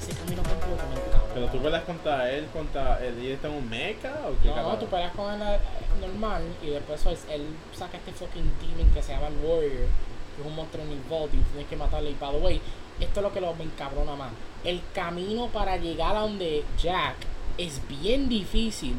ese 0.00 0.12
camino 0.16 0.42
completo 0.42 0.82
me 0.88 0.96
encanta. 0.96 1.20
¿Pero 1.34 1.46
tú 1.48 1.58
peleas 1.62 1.84
contra 1.84 2.30
él, 2.30 2.46
contra 2.52 3.04
él 3.04 3.18
y 3.22 3.30
está 3.32 3.48
en 3.48 3.54
un 3.54 3.68
mecha 3.70 4.12
o 4.28 4.36
qué 4.42 4.48
No, 4.48 4.54
carajo? 4.54 4.76
tú 4.78 4.86
peleas 4.86 5.12
con 5.12 5.30
él 5.32 5.42
eh, 5.42 5.58
normal 6.00 6.42
y 6.62 6.70
después 6.70 7.00
él 7.30 7.46
saca 7.76 7.96
este 7.98 8.12
fucking 8.12 8.50
demon 8.60 8.90
que 8.92 9.02
se 9.02 9.12
llama 9.12 9.28
el 9.28 9.36
Warrior, 9.44 9.88
que 10.36 10.40
es 10.42 10.46
un 10.46 10.54
monstruo 10.56 10.84
en 10.84 10.92
el 10.92 11.00
vault 11.08 11.32
y 11.34 11.38
tienes 11.52 11.68
que 11.68 11.76
matarle. 11.76 12.10
Y 12.10 12.14
by 12.20 12.32
the 12.32 12.38
way, 12.38 12.60
esto 13.00 13.20
es 13.20 13.22
lo 13.24 13.32
que 13.32 13.40
lo 13.40 13.54
me 13.54 13.64
encabrona 13.64 14.14
más. 14.16 14.30
El 14.64 14.80
camino 14.94 15.48
para 15.48 15.76
llegar 15.76 16.16
a 16.16 16.20
donde 16.20 16.64
Jack 16.80 17.16
es 17.58 17.80
bien 17.88 18.28
difícil, 18.28 18.94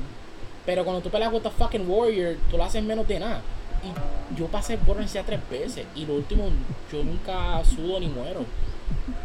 pero 0.65 0.83
cuando 0.83 1.01
tú 1.01 1.09
peleas 1.09 1.31
con 1.31 1.41
fucking 1.41 1.89
Warrior, 1.89 2.37
tú 2.49 2.57
lo 2.57 2.63
haces 2.63 2.75
en 2.75 2.87
menos 2.87 3.07
de 3.07 3.19
nada. 3.19 3.41
Y 3.83 4.37
yo 4.39 4.47
pasé 4.47 4.77
Borderlands 4.77 5.13
ya 5.13 5.23
tres 5.23 5.39
veces 5.49 5.85
y 5.95 6.05
lo 6.05 6.15
último, 6.15 6.45
yo 6.91 7.03
nunca 7.03 7.63
sudo 7.65 7.99
ni 7.99 8.07
muero. 8.07 8.45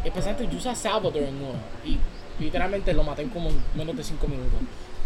Especialmente 0.03 0.51
yo 0.51 0.57
usé 0.57 0.75
Salvador 0.75 1.23
en 1.23 1.35
uno 1.35 1.59
y 1.85 1.97
literalmente 2.43 2.93
lo 2.93 3.03
maté 3.03 3.21
en 3.21 3.29
como 3.29 3.49
menos 3.75 3.95
de 3.95 4.03
5 4.03 4.27
minutos. 4.27 4.59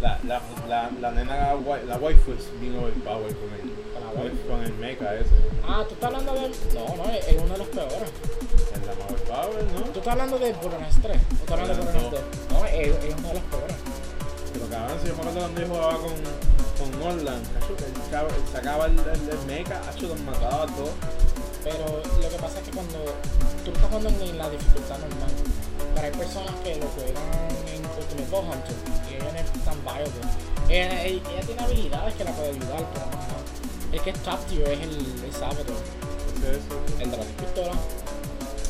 La, 0.04 0.20
la, 0.28 0.42
la, 0.68 0.90
la 1.00 1.12
nena, 1.12 1.36
la, 1.38 1.56
wai- 1.56 1.86
la 1.88 1.96
waifu 1.98 2.34
es 2.34 2.44
bien 2.60 2.76
overpowered 2.78 3.36
con 3.40 3.50
el, 3.56 4.32
Con 4.48 4.60
el, 4.60 4.66
el 4.68 4.74
mecha 4.76 5.16
ese. 5.16 5.32
Ah, 5.66 5.84
tú 5.88 5.94
estás 5.96 6.08
hablando 6.12 6.34
de. 6.34 6.50
No, 6.76 6.96
no, 6.98 7.10
es 7.10 7.26
es 7.30 7.42
uno 7.42 7.54
de 7.54 7.58
los 7.60 7.68
peores. 7.70 8.10
Es 8.76 8.86
la 8.86 8.92
overpowered, 8.94 9.68
¿no? 9.72 9.80
¿Tú 9.94 10.00
estás 10.00 10.12
hablando 10.14 10.38
de 10.40 10.52
Borderlands 10.54 10.98
3? 11.02 11.18
¿O 11.18 11.34
estás 11.34 11.52
hablando 11.60 11.74
de 11.74 11.92
Borderlands 11.92 12.12
2? 12.50 12.60
No, 12.60 12.66
es, 12.66 12.88
es 13.06 13.16
uno 13.18 13.28
de 13.30 13.34
los 13.34 13.44
peores. 13.44 13.76
Pero 14.54 14.66
cabrón, 14.70 14.98
si 15.02 15.08
yo 15.08 15.14
me 15.16 15.20
acuerdo 15.22 15.40
cuando 15.40 15.62
yo 15.62 15.68
jugaba 15.68 15.94
con, 16.04 16.14
con 16.78 16.90
Orland, 17.08 17.46
él, 17.48 18.44
sacaba- 18.54 18.86
el, 18.86 19.00
el, 19.00 19.30
el 19.30 19.40
mecha, 19.48 19.80
cacho, 19.82 20.08
los 20.08 20.20
mataba 20.22 20.64
a 20.64 20.68
todos. 20.68 20.92
Pero 21.64 21.86
lo 22.22 22.30
que 22.30 22.38
pasa 22.44 22.60
es 22.60 22.66
que 22.68 22.72
cuando 22.76 23.00
tú 23.64 23.72
estás 23.72 23.88
jugando 23.88 24.10
en 24.26 24.38
la 24.38 24.50
dificultad 24.50 24.98
normal, 25.00 25.32
pero 25.96 26.06
hay 26.08 26.12
personas 26.14 26.54
que 26.64 26.76
lo 26.78 26.88
juegan 26.88 27.24
en 27.74 27.82
Ultimate 27.86 28.30
Bow 28.32 28.42
Hunter 28.42 28.76
y 29.10 29.16
ella 29.16 29.32
no 29.32 29.40
es 29.40 29.66
tan 29.66 29.82
viable. 29.84 30.12
Ella, 30.70 31.04
ella- 31.06 31.22
ella 31.32 31.42
tiene 31.46 31.62
habilidades 31.64 32.14
que 32.16 32.24
la 32.24 32.32
puede 32.32 32.50
ayudar, 32.50 32.86
pero 32.94 33.06
no. 33.06 33.94
El 33.94 34.02
que 34.02 34.10
es 34.10 34.20
top 34.24 34.40
tier 34.48 34.68
es 34.70 34.80
el, 34.82 35.24
el 35.26 35.32
Salvador, 35.34 35.66
¿Qué 36.42 36.50
es 36.52 36.58
eso? 36.58 37.02
el 37.04 37.12
de 37.12 37.18
la 37.18 37.24
pistola. 37.24 37.74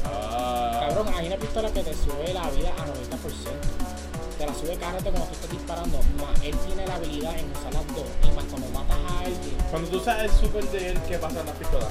Ah, 0.05 0.85
Cabrón, 0.89 1.13
hay 1.15 1.27
una 1.27 1.37
pistola 1.37 1.71
que 1.71 1.83
te 1.83 1.93
sube 1.93 2.33
la 2.33 2.49
vida 2.51 2.69
a 2.77 2.85
90%. 2.85 4.37
Te 4.37 4.45
la 4.47 4.53
sube 4.53 4.75
cada 4.77 4.93
rato 4.93 5.03
cuando 5.11 5.25
tú 5.27 5.33
estás 5.33 5.49
disparando. 5.51 5.97
Más 6.19 6.41
él 6.43 6.55
tiene 6.67 6.85
la 6.87 6.95
habilidad 6.95 7.37
en 7.37 7.51
usar 7.51 7.73
las 7.73 7.87
dos. 7.95 8.05
Y 8.23 8.31
más 8.35 8.43
cuando 8.45 8.67
matas 8.69 8.97
a 9.09 9.19
alguien. 9.19 9.55
Cuando 9.71 9.89
tú 9.89 9.97
usas 9.97 10.23
el 10.23 10.31
super 10.31 10.63
de 10.71 10.89
él, 10.91 10.99
¿qué 11.07 11.17
pasa 11.17 11.39
en 11.39 11.45
las 11.45 11.55
pistolas? 11.55 11.89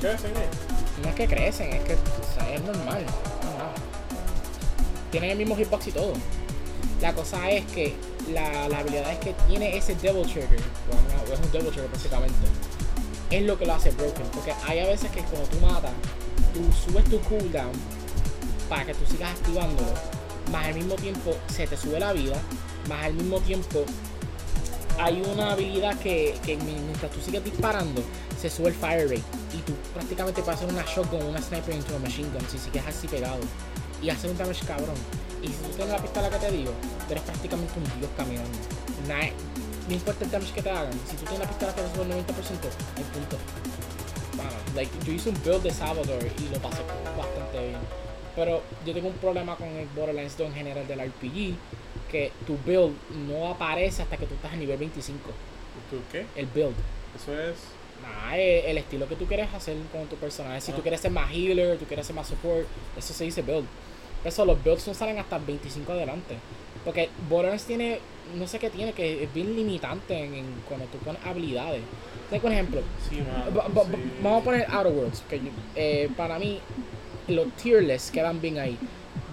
¿Qué 0.00 0.08
hacen 0.08 0.30
él? 0.36 0.48
No 1.02 1.08
es 1.10 1.14
que 1.14 1.28
crecen, 1.28 1.72
es 1.72 1.84
que 1.84 1.94
o 1.94 2.34
sea, 2.34 2.54
es 2.54 2.62
normal. 2.62 3.04
Tienen 5.10 5.30
el 5.30 5.38
mismo 5.38 5.56
hitbox 5.56 5.86
y 5.88 5.92
todo. 5.92 6.12
La 7.00 7.14
cosa 7.14 7.50
es 7.50 7.64
que 7.66 7.94
la, 8.32 8.68
la 8.68 8.78
habilidad 8.78 9.12
es 9.12 9.18
que 9.18 9.34
tiene 9.46 9.76
ese 9.76 9.94
Devil 9.96 10.22
Trigger. 10.22 10.60
Bueno, 10.90 11.32
es 11.32 11.38
un 11.40 11.52
Devil 11.52 11.70
Trigger 11.70 11.90
básicamente. 11.90 12.36
Es 13.30 13.42
lo 13.42 13.58
que 13.58 13.66
lo 13.66 13.74
hace 13.74 13.90
broken. 13.92 14.26
Porque 14.32 14.52
hay 14.66 14.80
a 14.80 14.86
veces 14.86 15.10
que 15.10 15.22
cuando 15.22 15.48
tú 15.48 15.60
matas, 15.60 15.92
tú 16.52 16.60
subes 16.72 17.04
tu 17.04 17.20
cooldown 17.20 17.72
para 18.68 18.86
que 18.86 18.94
tú 18.94 19.06
sigas 19.10 19.30
activándolo. 19.30 19.88
Más 20.52 20.66
al 20.66 20.74
mismo 20.74 20.94
tiempo 20.94 21.34
se 21.48 21.66
te 21.66 21.76
sube 21.76 22.00
la 22.00 22.12
vida. 22.12 22.36
Más 22.88 23.04
al 23.04 23.14
mismo 23.14 23.38
tiempo 23.40 23.84
hay 24.98 25.22
una 25.32 25.52
habilidad 25.52 25.96
que, 25.98 26.36
que 26.44 26.56
mientras 26.56 27.12
tú 27.12 27.20
sigues 27.20 27.44
disparando, 27.44 28.02
se 28.40 28.50
sube 28.50 28.68
el 28.68 28.74
fire 28.74 29.08
rate. 29.08 29.22
Y 29.54 29.58
tú 29.58 29.72
prácticamente 29.94 30.42
puedes 30.42 30.60
hacer 30.60 30.72
una 30.72 30.84
shotgun 30.84 31.22
o 31.22 31.28
una 31.28 31.40
sniper 31.40 31.74
into 31.74 31.94
a 31.94 31.98
machine 31.98 32.28
gun 32.30 32.46
si 32.50 32.58
sigues 32.58 32.84
así 32.86 33.06
pegado. 33.06 33.38
Y 34.02 34.10
hacer 34.10 34.30
un 34.30 34.38
damage 34.38 34.64
cabrón. 34.66 34.96
Y 35.42 35.48
si 35.48 35.54
tú 35.54 35.68
tienes 35.76 35.92
la 35.92 36.02
pistola 36.02 36.30
que 36.30 36.36
te 36.36 36.50
digo, 36.50 36.72
tú 37.06 37.12
eres 37.12 37.22
prácticamente 37.24 37.72
un 37.78 38.00
dios 38.00 38.10
caminando. 38.16 38.58
Nada, 39.06 39.30
no 39.88 39.94
importa 39.94 40.24
el 40.24 40.30
damage 40.30 40.52
que 40.52 40.62
te 40.62 40.70
hagan. 40.70 40.92
Si 40.92 41.16
tú 41.16 41.24
tienes 41.24 41.40
la 41.40 41.48
pistola 41.48 41.74
que 41.74 41.82
te 41.82 42.02
el 42.02 42.08
90%, 42.08 42.14
hay 42.96 43.04
punto. 43.04 43.36
Bueno, 44.36 44.50
like, 44.74 44.92
yo 45.04 45.12
hice 45.12 45.30
un 45.30 45.42
build 45.42 45.62
de 45.62 45.70
Salvador 45.70 46.22
y 46.22 46.52
lo 46.52 46.58
pasé 46.60 46.82
bastante 47.16 47.68
bien. 47.68 47.80
Pero 48.36 48.62
yo 48.86 48.94
tengo 48.94 49.08
un 49.08 49.14
problema 49.14 49.56
con 49.56 49.68
el 49.68 49.88
Borderlands 49.88 50.36
2 50.36 50.48
en 50.48 50.54
general 50.54 50.86
del 50.86 51.00
RPG, 51.00 51.56
que 52.10 52.32
tu 52.46 52.56
build 52.64 52.94
no 53.26 53.48
aparece 53.48 54.02
hasta 54.02 54.16
que 54.16 54.26
tú 54.26 54.34
estás 54.34 54.52
a 54.52 54.56
nivel 54.56 54.78
25. 54.78 55.18
¿Tú 55.90 55.96
qué? 56.12 56.26
El 56.36 56.46
build. 56.46 56.76
Eso 57.16 57.38
es. 57.38 57.56
Nah, 58.02 58.36
el, 58.36 58.64
el 58.66 58.78
estilo 58.78 59.08
que 59.08 59.16
tú 59.16 59.26
quieres 59.26 59.52
hacer 59.52 59.76
con 59.92 60.06
tu 60.06 60.16
personaje. 60.16 60.60
Si 60.60 60.72
Ah. 60.72 60.76
tú 60.76 60.82
quieres 60.82 61.00
ser 61.00 61.10
más 61.10 61.30
healer, 61.32 61.78
tú 61.78 61.84
quieres 61.86 62.06
ser 62.06 62.14
más 62.14 62.28
support, 62.28 62.66
eso 62.96 63.12
se 63.12 63.24
dice 63.24 63.42
build. 63.42 63.66
Eso, 64.24 64.44
los 64.44 64.62
builds 64.62 64.86
no 64.86 64.94
salen 64.94 65.18
hasta 65.18 65.36
el 65.36 65.44
25 65.44 65.92
adelante. 65.92 66.36
Porque 66.84 67.08
Borderlands 67.28 67.64
tiene, 67.64 67.98
no 68.36 68.46
sé 68.46 68.58
qué 68.58 68.70
tiene, 68.70 68.92
que 68.92 69.24
es 69.24 69.34
bien 69.34 69.54
limitante 69.56 70.16
en, 70.18 70.34
en 70.34 70.44
cuando 70.68 70.86
tú 70.86 70.98
pones 70.98 71.20
habilidades. 71.24 71.82
Tengo 72.30 72.46
un 72.46 72.52
ejemplo. 72.52 72.80
Sí, 73.08 73.16
sí. 73.16 73.22
Vamos 74.22 74.42
a 74.42 74.44
poner 74.44 74.66
Outer 74.70 74.92
Worlds, 74.92 75.22
que 75.28 75.38
yo- 75.38 75.44
eh, 75.76 76.08
para 76.16 76.38
mí 76.38 76.60
los 77.26 77.50
tierless 77.54 78.10
quedan 78.10 78.40
bien 78.40 78.58
ahí. 78.58 78.76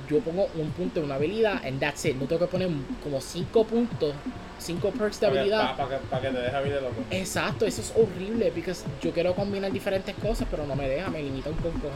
Yo 0.10 0.20
pongo 0.20 0.48
un 0.56 0.70
punto 0.72 1.00
de 1.00 1.06
una 1.06 1.16
habilidad 1.16 1.66
and 1.66 1.80
that's 1.80 2.06
it. 2.06 2.16
No 2.16 2.26
tengo 2.26 2.42
que 2.46 2.52
poner 2.52 2.70
como 3.04 3.20
5 3.22 3.64
puntos, 3.66 4.14
5 4.60 4.90
perks 4.92 5.20
de 5.20 5.28
Para 5.28 5.40
habilidad. 5.42 5.78
pa- 5.78 5.84
pa' 5.86 5.90
que, 5.90 5.96
pa' 6.08 6.22
que 6.22 6.30
te 6.30 6.38
deje 6.40 6.64
vida 6.64 6.82
loco. 6.82 6.96
Exacto, 7.12 7.66
eso 7.66 7.82
es 7.82 7.94
horrible 7.96 8.52
porque 8.54 8.74
yo 9.02 9.12
quiero 9.12 9.34
combinar 9.36 9.72
diferentes 9.72 10.16
cosas, 10.16 10.48
pero 10.50 10.66
no 10.66 10.76
me 10.76 10.88
deja, 10.90 11.10
me 11.10 11.22
limita 11.22 11.50
un 11.50 11.58
poco. 11.58 11.90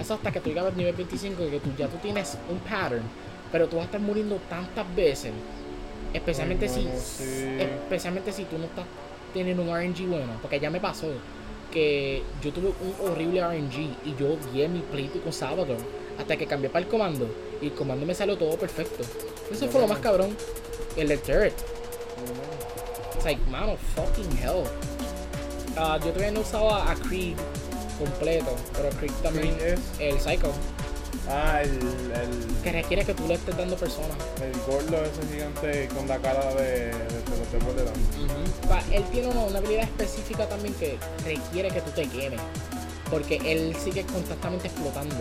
Eso 0.00 0.14
hasta 0.14 0.30
que 0.30 0.40
tú 0.40 0.50
llegas 0.50 0.66
al 0.66 0.76
nivel 0.76 0.94
25 0.94 1.44
y 1.46 1.50
que 1.50 1.60
tú 1.60 1.70
ya 1.76 1.88
tú 1.88 1.96
tienes 1.98 2.36
un 2.50 2.58
pattern, 2.60 3.02
pero 3.50 3.66
tú 3.68 3.76
vas 3.76 3.84
a 3.84 3.86
estar 3.86 4.00
muriendo 4.00 4.36
tantas 4.48 4.84
veces, 4.94 5.32
especialmente 6.14 6.66
Ay, 6.66 6.70
si 6.72 6.82
sí. 7.24 7.56
especialmente 7.60 8.32
si 8.32 8.44
tú 8.44 8.58
no 8.58 8.64
estás 8.64 8.84
teniendo 9.34 9.62
un 9.62 9.68
RNG 9.70 10.06
bueno, 10.08 10.32
porque 10.40 10.60
ya 10.60 10.70
me 10.70 10.80
pasó 10.80 11.08
que 11.72 12.22
yo 12.42 12.50
tuve 12.52 12.68
un 12.80 13.10
horrible 13.10 13.40
RNG 13.42 13.76
y 14.04 14.14
yo 14.18 14.34
odié 14.34 14.68
mi 14.68 14.80
pleito 14.80 15.20
con 15.20 15.32
Salvador 15.32 15.76
hasta 16.18 16.36
que 16.36 16.46
cambié 16.46 16.70
para 16.70 16.84
el 16.84 16.90
comando 16.90 17.28
y 17.60 17.66
el 17.66 17.72
comando 17.72 18.06
me 18.06 18.14
salió 18.14 18.36
todo 18.38 18.56
perfecto. 18.56 19.04
Eso 19.52 19.68
fue 19.68 19.80
lo 19.80 19.88
más 19.88 19.98
cabrón. 19.98 20.34
El 20.96 21.08
del 21.08 21.20
turret. 21.20 21.54
Like, 23.28 23.44
mano, 23.50 23.76
fucking 23.94 24.38
hell. 24.38 24.64
Ah, 25.76 25.98
yo 26.02 26.12
todavía 26.12 26.30
no 26.30 26.40
usaba 26.40 26.90
a 26.90 26.94
Krieg 26.94 27.36
completo, 27.98 28.56
pero 28.72 28.88
Krieg 28.96 29.12
también 29.22 29.54
es- 29.60 29.78
el 30.00 30.18
Psycho, 30.18 30.50
Ah, 31.28 31.60
el, 31.62 31.68
el, 31.68 32.62
que 32.64 32.72
requiere 32.72 33.04
que 33.04 33.12
tú 33.12 33.28
le 33.28 33.34
estés 33.34 33.54
dando 33.54 33.76
personas. 33.76 34.16
el 34.40 34.52
gordo 34.66 34.96
ese 35.04 35.20
gigante 35.30 35.88
con 35.88 36.08
la 36.08 36.16
cara 36.20 36.54
de, 36.54 36.86
de, 36.86 36.92
de 36.94 37.74
de 37.74 37.84
Dan. 37.84 37.94
Pa- 38.66 38.82
él 38.96 39.04
tiene 39.12 39.28
una, 39.28 39.40
una 39.42 39.58
habilidad 39.58 39.82
específica 39.82 40.48
también 40.48 40.72
que 40.76 40.96
requiere 41.22 41.68
que 41.70 41.82
tú 41.82 41.90
te 41.90 42.08
quemes, 42.08 42.40
porque 43.10 43.36
él 43.44 43.76
sigue 43.84 44.04
constantemente 44.06 44.68
explotando. 44.68 45.16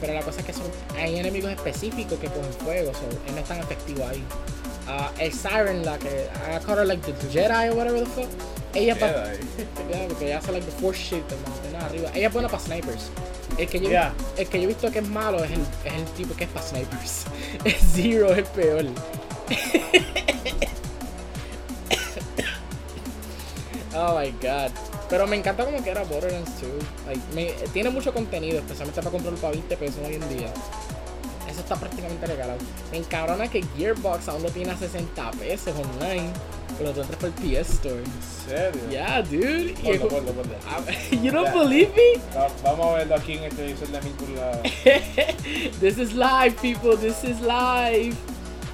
Pero 0.00 0.14
la 0.14 0.20
cosa 0.22 0.38
es 0.40 0.46
que 0.46 0.52
son, 0.52 0.62
hay 0.96 1.18
enemigos 1.18 1.50
específicos 1.50 2.20
que 2.20 2.28
cogen 2.28 2.52
fuego, 2.62 2.92
so 2.94 3.00
él 3.26 3.34
no 3.34 3.40
es 3.40 3.48
tan 3.48 3.58
efectivo 3.58 4.06
ahí. 4.06 4.22
Ah, 4.88 5.10
el 5.18 5.32
Siren, 5.32 5.84
la 5.84 5.98
que 5.98 6.08
I 6.08 6.64
call 6.64 6.78
her 6.78 6.86
like 6.86 7.02
the 7.02 7.12
Jedi 7.28 7.70
or 7.70 7.74
whatever 7.76 7.98
the 8.00 8.06
fuck. 8.06 8.28
Ella 8.74 8.92
es 8.92 8.98
pa- 8.98 9.08
Jedi. 9.08 9.38
Ya, 9.90 10.06
porque 10.08 10.26
ella 10.26 10.38
hace 10.38 10.52
like 10.52 10.66
the 10.66 10.72
force 10.80 10.98
shit, 11.00 11.26
te 11.28 11.34
mantiene 11.36 11.78
arriba. 11.84 12.10
Ella 12.14 12.26
es 12.28 12.32
buena 12.32 12.48
para 12.48 12.62
snipers. 12.62 13.10
El 13.58 13.68
que, 13.68 13.80
yo, 13.80 13.88
Yeah. 13.88 14.12
el 14.36 14.48
que 14.48 14.58
yo 14.58 14.64
he 14.64 14.66
visto 14.66 14.90
que 14.90 14.98
es 14.98 15.08
malo 15.08 15.42
es 15.42 15.50
el, 15.50 15.60
es 15.84 15.92
el 15.94 16.04
tipo 16.16 16.34
que 16.34 16.44
es 16.44 16.50
para 16.50 16.66
snipers. 16.66 17.24
Es 17.64 17.76
Zero, 17.94 18.32
es 18.32 18.38
el 18.38 18.44
peor. 18.44 18.84
oh 23.94 24.18
my 24.18 24.30
god. 24.42 24.70
Pero 25.08 25.26
me 25.26 25.36
encanta 25.36 25.64
como 25.64 25.82
que 25.82 25.90
era 25.90 26.02
Borderlands 26.04 26.50
2. 26.60 26.70
Like, 27.06 27.20
me- 27.34 27.52
tiene 27.72 27.90
mucho 27.90 28.12
contenido, 28.12 28.58
especialmente 28.58 29.00
para 29.00 29.10
comprarlo 29.12 29.38
para 29.38 29.52
20 29.52 29.76
pesos 29.76 29.96
hoy 30.04 30.14
en 30.14 30.28
día. 30.28 30.52
Eso 31.56 31.62
está 31.62 31.76
prácticamente 31.76 32.26
regalado. 32.26 32.58
Me 32.90 32.98
encabrona 32.98 33.48
que 33.48 33.64
Gearbox 33.78 34.28
aún 34.28 34.42
lo 34.42 34.50
tiene 34.50 34.72
a 34.72 34.76
60 34.76 35.30
pesos 35.32 35.72
online. 35.74 36.30
Pero 36.76 36.90
tú 36.90 37.00
entras 37.00 37.18
por 37.18 37.28
el 37.30 37.34
PS 37.34 37.70
Store. 37.74 37.96
¿En 37.96 38.50
serio? 38.50 38.80
Yeah, 38.90 39.22
dude. 39.22 39.70
El 39.82 39.98
Ponlo, 40.00 40.08
ponlo, 40.08 40.32
ponlo. 40.32 40.54
Ah, 40.68 40.80
you 41.22 41.32
don't 41.32 41.46
Ya. 41.46 41.54
believe 41.54 41.90
me? 41.96 42.38
Va- 42.38 42.48
vamos 42.62 42.86
a 42.86 42.98
verlo 42.98 43.14
aquí 43.14 43.32
en 43.34 43.44
este 43.44 43.64
visor 43.64 43.88
de 43.88 43.98
pulgadas. 44.10 44.60
This 45.80 45.96
is 45.96 46.12
live, 46.12 46.52
people. 46.60 46.94
This 46.98 47.24
is 47.24 47.40
live. 47.40 48.14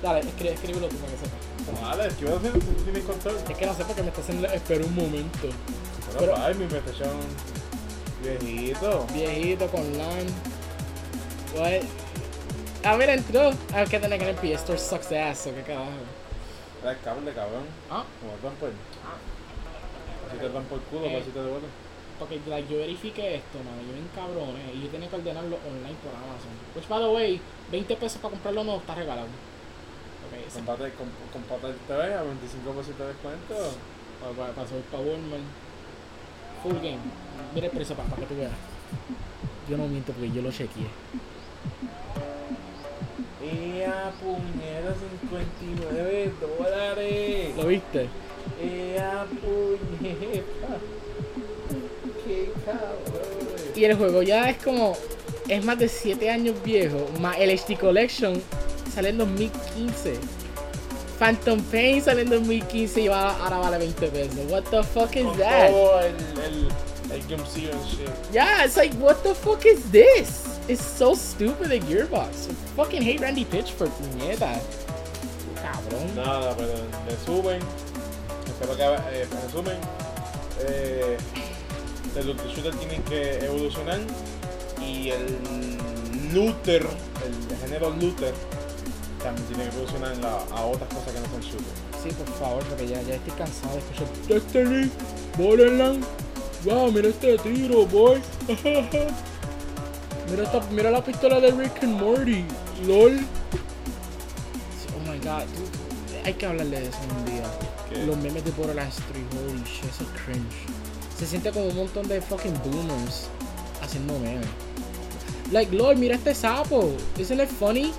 Dale, 0.02 0.20
escribe, 0.20 0.54
escríbelo 0.54 0.88
tú 0.88 0.96
para 0.96 1.12
que 1.12 1.18
sepa. 1.18 1.80
Vale, 1.80 2.08
¿qué 2.18 2.24
vas 2.24 2.34
a 2.34 2.36
hacer? 2.38 2.52
¿Tú 2.52 2.82
tienes 2.82 3.04
control? 3.04 3.36
Es 3.48 3.56
que 3.56 3.66
no 3.66 3.74
sé 3.76 3.84
por 3.84 3.94
qué 3.94 4.02
me 4.02 4.08
está 4.08 4.20
haciendo. 4.22 4.48
Espera 4.48 4.84
un 4.84 4.94
momento. 4.96 5.38
Bueno, 5.42 6.18
Pero- 6.18 6.36
ay, 6.38 6.54
mi 6.54 6.66
PlayStation 6.66 7.10
viejito. 8.22 9.06
Viejito 9.14 9.66
con 9.68 9.82
LAN. 9.96 10.26
What? 11.56 11.82
Ah, 12.84 12.96
mira, 12.96 13.14
entró. 13.14 13.50
Ah, 13.74 13.84
que 13.88 13.98
tener 13.98 14.18
que 14.18 14.24
en 14.28 14.30
el 14.30 14.36
PS 14.36 14.60
Store 14.62 14.78
sucks 14.78 15.08
de 15.10 15.20
ass, 15.20 15.46
¿o 15.46 15.54
qué 15.54 15.62
carajo? 15.62 15.90
Era 16.82 16.92
el 16.92 17.00
cable, 17.00 17.32
cabrón. 17.32 17.64
Ah, 17.90 18.04
Como 18.20 18.32
dan 18.42 18.54
por. 18.58 18.70
Si 20.32 20.36
te 20.38 20.48
dan 20.48 20.64
por 20.64 20.80
culo, 20.82 21.06
Eh. 21.06 21.10
pues 21.12 21.24
si 21.26 21.30
te 21.30 21.38
devuelven. 21.42 21.70
porque 22.18 22.38
like, 22.46 22.70
yo 22.72 22.78
verifiqué 22.78 23.36
esto, 23.36 23.58
mano. 23.58 23.82
Yo 23.86 23.92
bien 23.94 24.08
cabrones. 24.14 24.62
Y 24.74 24.82
yo 24.82 24.88
tenía 24.88 25.08
que 25.08 25.16
ordenarlo 25.16 25.56
online 25.66 25.96
por 26.02 26.14
Amazon. 26.14 26.54
Which, 26.74 26.86
by 26.88 27.00
the 27.00 27.08
way, 27.10 27.40
20 27.72 27.96
pesos 27.96 28.18
para 28.22 28.30
comprarlo 28.32 28.62
no 28.64 28.76
está 28.76 28.94
regalado. 28.94 29.26
Ok, 29.26 30.38
ese- 30.46 30.58
Comparte, 30.62 30.92
comp, 30.94 31.10
comparte 31.32 31.66
el 31.68 31.76
TV 31.86 32.14
a 32.14 32.22
25% 32.22 33.02
de 33.02 33.06
descuento. 33.08 33.54
para, 34.20 34.32
para, 34.38 34.52
para 34.54 34.68
subir 34.68 34.82
para 34.84 35.02
Walmart. 35.02 35.42
Full 36.62 36.74
game. 36.76 37.02
Mira 37.54 37.66
el 37.66 37.72
precio 37.72 37.96
para, 37.96 38.08
para 38.08 38.22
que 38.22 38.26
tú 38.28 38.36
veas. 38.38 38.52
Yo 39.68 39.76
no 39.76 39.86
miento 39.88 40.12
porque 40.12 40.30
yo 40.30 40.42
lo 40.42 40.52
chequeé. 40.52 40.86
¡Ea 43.44 44.12
puñeta! 44.20 44.94
59 45.30 46.32
dólares. 46.58 47.56
¿Lo 47.56 47.66
viste? 47.66 48.08
¡Ea 48.62 49.26
puñeta! 49.40 50.78
¡Qué 52.24 52.52
cabrón! 52.64 53.72
Y 53.74 53.84
el 53.84 53.94
juego 53.96 54.22
ya 54.22 54.50
es 54.50 54.62
como. 54.62 54.96
Es 55.48 55.64
más 55.64 55.78
de 55.78 55.88
7 55.88 56.30
años 56.30 56.54
viejo. 56.62 57.08
Más 57.20 57.36
el 57.38 57.50
HD 57.50 57.76
Collection 57.78 58.40
sale 58.94 59.08
en 59.08 59.18
2015. 59.18 60.14
Phantom 61.18 61.60
Pain 61.64 62.02
sale 62.02 62.22
en 62.22 62.30
2015 62.30 63.00
y 63.02 63.08
va- 63.08 63.36
ahora 63.44 63.58
vale 63.58 63.78
20 63.78 64.06
pesos. 64.08 64.38
What 64.50 64.62
the 64.70 64.82
fuck 64.82 65.14
is 65.16 65.26
that? 65.38 65.70
todo 65.70 66.00
el, 66.00 66.14
el, 66.44 66.68
el 67.12 67.22
Game 67.28 67.42
and 67.42 67.86
shit. 67.88 68.08
Yeah, 68.32 68.64
it's 68.64 68.76
like, 68.76 68.94
what 68.98 69.22
the 69.22 69.34
fuck 69.34 69.64
is 69.66 69.82
this? 69.90 70.51
It's 70.68 70.82
so 70.84 71.14
stupid 71.14 71.68
the 71.70 71.80
Gearbox. 71.80 72.48
I 72.50 72.54
fucking 72.76 73.02
hate 73.02 73.20
Randy 73.20 73.44
Pitchford, 73.44 73.90
puñeta. 73.90 74.60
Cabrón. 75.62 76.14
Nada, 76.14 76.54
pero 76.56 76.72
resumen. 77.08 77.60
Espero 78.46 78.76
que 78.76 78.82
eh, 78.84 79.26
resumen. 79.44 79.76
Eh, 80.68 81.16
el 82.16 82.26
looter 82.26 82.46
shooter 82.48 82.74
tienen 82.76 83.02
que 83.04 83.38
evolucionar 83.44 83.98
y 84.80 85.10
el 85.10 85.38
looter, 86.32 86.82
el 86.82 87.58
género 87.58 87.90
looter, 87.90 88.34
también 89.22 89.46
tiene 89.48 89.64
que 89.64 89.76
evolucionar 89.76 90.16
la- 90.18 90.44
a 90.56 90.64
otras 90.66 90.88
cosas 90.92 91.12
que 91.12 91.20
no 91.20 91.26
son 91.26 91.40
shooter. 91.40 91.74
Sí, 92.02 92.10
por 92.10 92.34
favor, 92.38 92.62
porque 92.64 92.86
ya, 92.86 93.00
ya 93.02 93.14
estoy 93.14 93.32
cansado 93.32 93.72
de 93.74 93.78
escuchar 93.80 94.06
Destiny, 94.28 94.90
Borderlands. 95.38 96.06
Wow, 96.64 96.92
mira 96.92 97.08
este 97.08 97.36
tiro, 97.38 97.86
boy. 97.86 98.20
mira, 100.32 100.42
esta, 100.44 100.60
mira 100.70 100.90
la 100.90 101.04
pistola 101.04 101.38
de 101.40 101.50
Rick 101.52 101.82
and 101.84 102.00
Morty. 102.00 102.44
LOL. 102.86 103.18
Oh 104.96 105.10
my 105.10 105.18
god, 105.18 105.44
dude. 105.54 106.24
Hay 106.24 106.34
que 106.34 106.46
hablarle 106.46 106.80
de 106.80 106.88
eso 106.88 106.98
un 107.18 107.24
día. 107.24 107.42
¿Qué? 107.90 108.04
Los 108.06 108.16
memes 108.16 108.44
de 108.44 108.50
Borderlands 108.52 108.96
3, 108.96 109.22
holy 109.48 109.62
shit, 109.64 109.84
eso 109.84 110.04
es 110.04 110.22
cringe. 110.24 110.66
Se 111.18 111.26
siente 111.26 111.50
como 111.52 111.66
un 111.66 111.76
montón 111.76 112.08
de 112.08 112.20
fucking 112.20 112.54
boomers 112.64 113.28
haciendo 113.82 114.18
memes. 114.18 114.46
Like, 115.52 115.74
LOL, 115.74 115.96
mira 115.96 116.14
este 116.16 116.34
sapo. 116.34 116.90
Isn't 117.18 117.40
it 117.40 117.48
funny? 117.48 117.92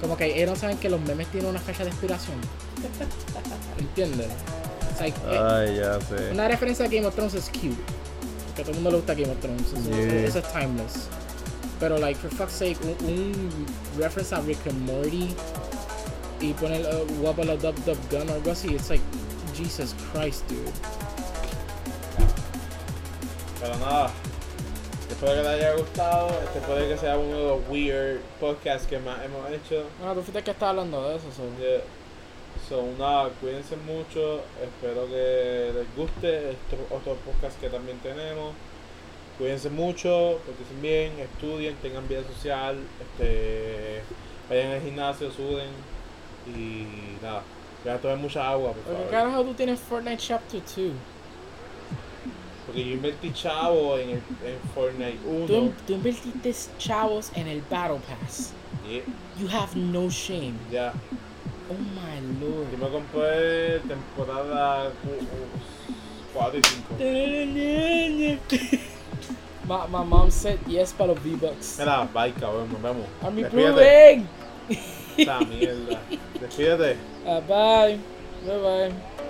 Como 0.00 0.16
que 0.16 0.26
ellos 0.36 0.50
no 0.50 0.56
saben 0.56 0.78
que 0.78 0.88
los 0.88 1.00
memes 1.00 1.26
tienen 1.28 1.50
una 1.50 1.60
fecha 1.60 1.82
de 1.84 1.90
expiración. 1.90 2.36
¿Entiendes? 3.78 4.28
Like, 5.00 5.18
eh, 5.28 5.38
Ay, 5.38 5.76
ya 5.76 5.98
sé. 6.00 6.30
una 6.32 6.46
referencia 6.48 6.84
a 6.84 6.88
Game 6.88 7.06
of 7.06 7.14
Thrones 7.14 7.34
es 7.34 7.48
cute. 7.48 7.74
Porque 8.46 8.62
a 8.62 8.64
todo 8.64 8.70
el 8.70 8.74
mundo 8.76 8.90
le 8.90 8.96
gusta 8.98 9.14
Game 9.14 9.32
of 9.32 9.38
Thrones. 9.40 9.62
Eso, 9.72 9.90
Yeah. 9.90 10.24
eso 10.26 10.38
es 10.40 10.52
timeless. 10.52 11.08
Pero, 11.80 11.98
like, 11.98 12.16
for 12.16 12.28
fuck's 12.28 12.52
sake, 12.52 12.78
un, 12.82 12.94
un 13.08 13.66
reference 13.96 14.32
a 14.32 14.40
Rick 14.42 14.64
and 14.66 14.80
Morty 14.86 15.34
y 16.40 16.52
poner 16.54 16.84
uh, 16.84 17.04
Wabba 17.22 17.44
Dub 17.58 17.74
Dub 17.84 17.98
Gun 18.10 18.28
o 18.28 18.34
algo 18.34 18.50
así, 18.52 18.74
it's 18.74 18.90
like, 18.90 19.02
Jesus 19.54 19.94
Christ, 20.12 20.46
dude. 20.48 20.72
Pero 23.60 23.76
nada, 23.78 24.10
Espero 25.10 25.32
que 25.34 25.42
les 25.42 25.48
haya 25.48 25.74
gustado. 25.74 26.28
Este 26.44 26.60
puede 26.60 26.88
que 26.88 26.96
sea 26.96 27.18
uno 27.18 27.36
de 27.36 27.44
los 27.48 27.68
weird 27.68 28.20
podcasts 28.40 28.86
que 28.86 28.98
más 28.98 29.22
hemos 29.24 29.50
hecho. 29.50 29.84
Ah, 30.02 30.12
tú 30.14 30.22
fuiste 30.22 30.42
que 30.42 30.52
estaba 30.52 30.70
hablando 30.70 31.08
de 31.08 31.16
eso. 31.16 31.26
so. 31.36 31.42
Yeah. 31.58 31.82
So, 32.68 32.86
nada, 32.96 33.30
cuídense 33.40 33.76
mucho. 33.76 34.40
Espero 34.62 35.06
que 35.08 35.72
les 35.74 35.96
guste 35.96 36.52
estos 36.52 36.78
otros 36.90 37.18
podcasts 37.18 37.60
que 37.60 37.68
también 37.68 37.98
tenemos. 37.98 38.54
Cuídense 39.40 39.70
mucho, 39.70 40.38
porten 40.44 40.82
bien, 40.82 41.12
estudien, 41.18 41.74
tengan 41.76 42.06
vida 42.06 42.22
social, 42.24 42.76
este, 43.00 44.02
vayan 44.50 44.72
al 44.72 44.82
gimnasio, 44.82 45.30
suden 45.32 45.70
y 46.46 46.84
nada. 47.22 47.42
Voy 47.82 47.92
a 47.94 47.98
tomar 47.98 48.18
mucha 48.18 48.46
agua, 48.50 48.72
por 48.72 48.82
¿Por 48.82 48.92
qué 48.92 48.98
favor. 48.98 49.10
carajo 49.10 49.44
tú 49.44 49.54
tienes 49.54 49.80
Fortnite 49.80 50.18
Chapter 50.18 50.60
2? 50.60 50.74
Porque 52.66 52.84
yo 52.84 52.92
invertí 52.92 53.32
chavo 53.32 53.96
en, 53.96 54.10
el, 54.10 54.16
en 54.16 54.22
Fortnite 54.74 55.18
1. 55.26 55.46
Tú, 55.46 55.72
tú 55.86 55.92
invertiste 55.94 56.54
chavos 56.78 57.32
en 57.34 57.46
el 57.48 57.62
Battle 57.62 58.00
Pass. 58.06 58.52
Yeah, 58.86 59.00
You 59.40 59.48
have 59.48 59.74
no 59.74 60.10
shame. 60.10 60.52
ya. 60.70 60.92
Oh 61.70 61.78
my 61.78 62.20
Yo 62.40 62.46
lord. 62.46 62.78
me 62.78 62.88
compré 62.90 63.78
temporada 63.88 64.92
4 66.34 66.58
y 66.58 66.62
5. 66.62 66.94
My, 69.70 69.86
my 69.86 70.02
mom 70.02 70.30
said 70.30 70.58
yes 70.66 70.92
para 70.92 71.12
los 71.12 71.18
V-Bucks. 71.22 71.78
Mira, 71.78 72.08
bye 72.12 72.32
cabrón, 72.32 72.68
nos 72.72 72.82
vemos. 72.82 73.06
I'm 73.22 73.38
improving. 73.38 74.26
Esta 75.16 75.40
mierda. 75.40 76.00
Despídete. 76.40 76.96
Uh, 77.24 77.40
bye. 77.42 77.98
Bye 78.44 78.58
bye. 78.58 79.29